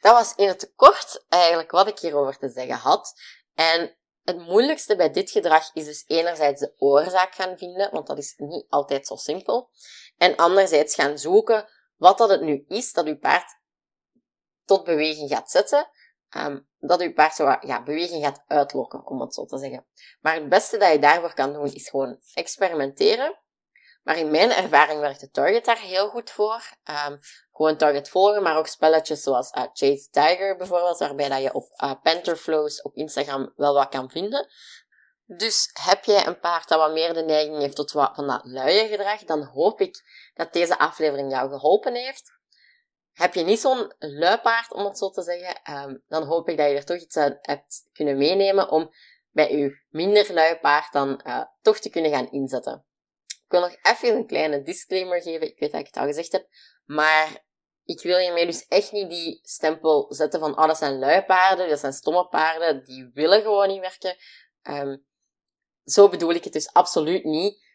dat 0.00 0.12
was 0.12 0.34
in 0.34 0.48
het 0.48 0.72
kort 0.76 1.24
eigenlijk 1.28 1.70
wat 1.70 1.88
ik 1.88 1.98
hierover 1.98 2.38
te 2.38 2.48
zeggen 2.48 2.76
had. 2.76 3.20
En 3.54 3.96
het 4.24 4.38
moeilijkste 4.38 4.96
bij 4.96 5.10
dit 5.10 5.30
gedrag 5.30 5.70
is 5.74 5.84
dus 5.84 6.04
enerzijds 6.06 6.60
de 6.60 6.74
oorzaak 6.78 7.34
gaan 7.34 7.58
vinden, 7.58 7.90
want 7.90 8.06
dat 8.06 8.18
is 8.18 8.34
niet 8.36 8.66
altijd 8.68 9.06
zo 9.06 9.16
simpel. 9.16 9.70
En 10.16 10.36
anderzijds 10.36 10.94
gaan 10.94 11.18
zoeken 11.18 11.68
wat 11.96 12.18
dat 12.18 12.28
het 12.28 12.40
nu 12.40 12.64
is 12.68 12.92
dat 12.92 13.06
uw 13.06 13.18
paard 13.18 13.56
tot 14.64 14.84
beweging 14.84 15.30
gaat 15.30 15.50
zetten, 15.50 15.90
um, 16.36 16.68
dat 16.78 17.00
je 17.00 17.12
paard 17.12 17.34
zo 17.34 17.56
ja, 17.60 17.82
beweging 17.82 18.24
gaat 18.24 18.42
uitlokken, 18.46 19.06
om 19.06 19.20
het 19.20 19.34
zo 19.34 19.44
te 19.44 19.58
zeggen. 19.58 19.86
Maar 20.20 20.34
het 20.34 20.48
beste 20.48 20.76
dat 20.76 20.92
je 20.92 20.98
daarvoor 20.98 21.34
kan 21.34 21.52
doen, 21.52 21.72
is 21.72 21.88
gewoon 21.88 22.18
experimenteren. 22.34 23.38
Maar 24.08 24.18
in 24.18 24.30
mijn 24.30 24.50
ervaring 24.50 25.00
werkt 25.00 25.20
de 25.20 25.30
target 25.30 25.64
daar 25.64 25.80
heel 25.80 26.08
goed 26.08 26.30
voor. 26.30 26.62
Um, 27.08 27.18
gewoon 27.52 27.76
target 27.76 28.08
volgen, 28.08 28.42
maar 28.42 28.56
ook 28.56 28.66
spelletjes 28.66 29.22
zoals 29.22 29.52
uh, 29.52 29.62
Chase 29.72 30.08
Tiger 30.10 30.56
bijvoorbeeld, 30.56 30.98
waarbij 30.98 31.28
dat 31.28 31.42
je 31.42 31.52
op 31.52 31.64
uh, 31.84 31.92
Pantherflows 32.02 32.82
op 32.82 32.94
Instagram 32.94 33.52
wel 33.56 33.74
wat 33.74 33.88
kan 33.88 34.10
vinden. 34.10 34.48
Dus 35.24 35.70
heb 35.82 36.04
jij 36.04 36.26
een 36.26 36.40
paard 36.40 36.68
dat 36.68 36.78
wat 36.78 36.92
meer 36.92 37.14
de 37.14 37.22
neiging 37.22 37.58
heeft 37.58 37.76
tot 37.76 37.92
wat 37.92 38.14
van 38.14 38.26
dat 38.26 38.40
luie 38.44 38.88
gedrag, 38.88 39.24
dan 39.24 39.42
hoop 39.42 39.80
ik 39.80 40.02
dat 40.34 40.52
deze 40.52 40.78
aflevering 40.78 41.30
jou 41.30 41.50
geholpen 41.50 41.94
heeft. 41.94 42.32
Heb 43.12 43.34
je 43.34 43.44
niet 43.44 43.60
zo'n 43.60 43.92
luipaard, 43.98 44.72
om 44.72 44.84
het 44.84 44.98
zo 44.98 45.10
te 45.10 45.22
zeggen, 45.22 45.82
um, 45.84 46.02
dan 46.06 46.22
hoop 46.22 46.48
ik 46.48 46.56
dat 46.56 46.68
je 46.68 46.76
er 46.76 46.84
toch 46.84 47.00
iets 47.00 47.16
uit 47.16 47.38
hebt 47.40 47.88
kunnen 47.92 48.16
meenemen 48.16 48.70
om 48.70 48.90
bij 49.30 49.56
je 49.56 49.82
minder 49.88 50.32
luipaard 50.32 50.92
dan 50.92 51.20
uh, 51.26 51.42
toch 51.62 51.78
te 51.78 51.90
kunnen 51.90 52.10
gaan 52.10 52.30
inzetten. 52.30 52.86
Ik 53.48 53.54
wil 53.54 53.60
nog 53.60 53.76
even 53.82 54.16
een 54.16 54.26
kleine 54.26 54.62
disclaimer 54.62 55.22
geven. 55.22 55.46
Ik 55.46 55.58
weet 55.58 55.70
dat 55.72 55.80
ik 55.80 55.86
het 55.86 55.96
al 55.96 56.06
gezegd 56.06 56.32
heb. 56.32 56.48
Maar 56.84 57.44
ik 57.84 58.02
wil 58.02 58.18
je 58.18 58.32
mee 58.32 58.46
dus 58.46 58.66
echt 58.66 58.92
niet 58.92 59.10
die 59.10 59.38
stempel 59.42 60.14
zetten 60.14 60.40
van, 60.40 60.58
oh, 60.58 60.66
dat 60.66 60.78
zijn 60.78 60.98
luipaarden, 60.98 61.68
dat 61.68 61.78
zijn 61.78 61.92
stomme 61.92 62.28
paarden, 62.28 62.84
die 62.84 63.10
willen 63.14 63.42
gewoon 63.42 63.68
niet 63.68 63.80
werken. 63.80 64.16
Um, 64.62 65.06
zo 65.84 66.08
bedoel 66.08 66.30
ik 66.30 66.44
het 66.44 66.52
dus 66.52 66.72
absoluut 66.72 67.24
niet. 67.24 67.66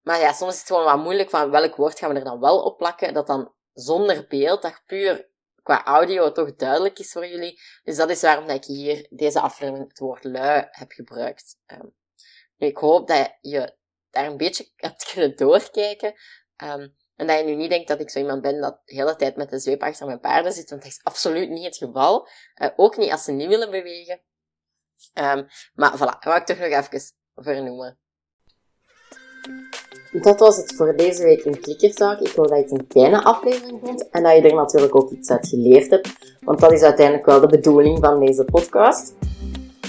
Maar 0.00 0.20
ja, 0.20 0.32
soms 0.32 0.52
is 0.52 0.58
het 0.58 0.66
gewoon 0.66 0.84
wat 0.84 0.98
moeilijk 0.98 1.30
van 1.30 1.50
welk 1.50 1.76
woord 1.76 1.98
gaan 1.98 2.10
we 2.12 2.18
er 2.18 2.24
dan 2.24 2.40
wel 2.40 2.62
op 2.62 2.78
plakken, 2.78 3.14
dat 3.14 3.26
dan 3.26 3.54
zonder 3.72 4.26
beeld, 4.28 4.62
dat 4.62 4.82
puur 4.86 5.30
qua 5.62 5.84
audio 5.84 6.32
toch 6.32 6.54
duidelijk 6.54 6.98
is 6.98 7.12
voor 7.12 7.26
jullie. 7.26 7.60
Dus 7.82 7.96
dat 7.96 8.10
is 8.10 8.22
waarom 8.22 8.48
ik 8.48 8.64
hier 8.64 9.06
deze 9.10 9.40
aflevering 9.40 9.88
het 9.88 9.98
woord 9.98 10.24
lui 10.24 10.66
heb 10.70 10.92
gebruikt. 10.92 11.56
Um, 11.66 11.94
ik 12.56 12.76
hoop 12.76 13.08
dat 13.08 13.36
je 13.40 13.76
daar 14.18 14.30
een 14.30 14.36
beetje 14.36 14.70
hebt 14.76 15.10
kunnen 15.12 15.36
doorkijken. 15.36 16.14
Um, 16.64 16.96
en 17.16 17.26
dat 17.26 17.38
je 17.38 17.44
nu 17.44 17.54
niet 17.54 17.70
denkt 17.70 17.88
dat 17.88 18.00
ik 18.00 18.10
zo 18.10 18.18
iemand 18.18 18.42
ben 18.42 18.60
dat 18.60 18.80
de 18.84 18.94
hele 18.94 19.16
tijd 19.16 19.36
met 19.36 19.50
de 19.50 19.58
zweep 19.58 19.82
achter 19.82 20.06
mijn 20.06 20.20
paarden 20.20 20.52
zit, 20.52 20.70
want 20.70 20.82
dat 20.82 20.90
is 20.90 21.00
absoluut 21.02 21.48
niet 21.48 21.64
het 21.64 21.76
geval. 21.76 22.28
Uh, 22.62 22.68
ook 22.76 22.96
niet 22.96 23.10
als 23.10 23.24
ze 23.24 23.32
niet 23.32 23.48
willen 23.48 23.70
bewegen. 23.70 24.20
Um, 25.14 25.46
maar 25.74 25.96
voilà, 25.96 26.18
wou 26.20 26.36
ik 26.36 26.46
toch 26.46 26.58
nog 26.58 26.66
even 26.66 27.00
vernoemen. 27.34 27.98
Dat 30.12 30.40
was 30.40 30.56
het 30.56 30.74
voor 30.74 30.96
deze 30.96 31.22
week 31.22 31.44
in 31.44 31.60
Klikkerzaak. 31.60 32.20
Ik 32.20 32.34
hoop 32.34 32.48
dat 32.48 32.56
je 32.56 32.62
het 32.62 32.70
een 32.70 32.86
fijne 32.88 33.22
aflevering 33.22 33.80
vond 33.84 34.08
en 34.10 34.22
dat 34.22 34.36
je 34.36 34.42
er 34.42 34.54
natuurlijk 34.54 34.96
ook 34.96 35.10
iets 35.10 35.30
uit 35.30 35.48
geleerd 35.48 35.90
hebt, 35.90 36.36
want 36.40 36.60
dat 36.60 36.72
is 36.72 36.82
uiteindelijk 36.82 37.26
wel 37.26 37.40
de 37.40 37.46
bedoeling 37.46 37.98
van 37.98 38.24
deze 38.24 38.44
podcast. 38.44 39.14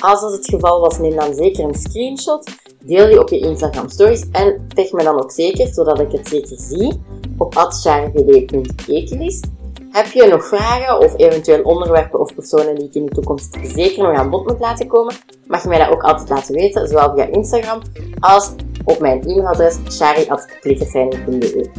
Als 0.02 0.22
dat 0.22 0.32
het 0.32 0.50
geval 0.50 0.80
was, 0.80 0.98
neem 0.98 1.16
dan 1.16 1.34
zeker 1.34 1.64
een 1.64 1.76
screenshot, 1.76 2.50
deel 2.84 3.08
die 3.08 3.20
op 3.20 3.30
je 3.30 3.40
Instagram 3.40 3.90
stories 3.90 4.30
en 4.32 4.68
tag 4.76 4.92
me 4.92 5.04
dan 5.04 5.22
ook 5.22 5.32
zeker, 5.32 5.68
zodat 5.68 6.00
ik 6.00 6.12
het 6.12 6.28
zeker 6.28 6.58
zie, 6.60 7.02
op 7.38 7.56
atcharvd.ekelis. 7.56 9.42
Heb 9.92 10.06
je 10.06 10.28
nog 10.28 10.46
vragen 10.46 11.00
of 11.00 11.18
eventueel 11.18 11.62
onderwerpen 11.62 12.20
of 12.20 12.36
personen 12.36 12.76
die 12.76 12.88
ik 12.88 12.94
in 12.94 13.06
de 13.06 13.12
toekomst 13.12 13.58
zeker 13.64 14.04
nog 14.04 14.18
aan 14.18 14.30
bod 14.30 14.48
moet 14.48 14.60
laten 14.60 14.88
komen, 14.88 15.16
mag 15.48 15.64
je 15.64 15.70
mij 15.70 15.78
dat 15.78 15.90
ook 15.90 16.04
altijd 16.04 16.30
laten 16.30 16.56
weten, 16.56 16.88
zowel 16.88 17.14
via 17.16 17.26
Instagram 17.26 17.82
als 18.20 18.52
op 18.84 19.00
mijn 19.00 19.22
e-mailadres 19.22 19.78
shari.klikkerfijn.be. 19.90 21.70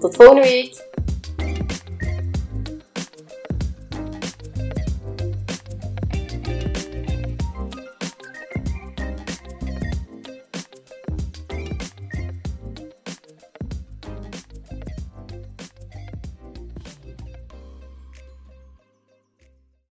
Tot 0.00 0.16
volgende 0.16 0.42
week! 0.42 0.93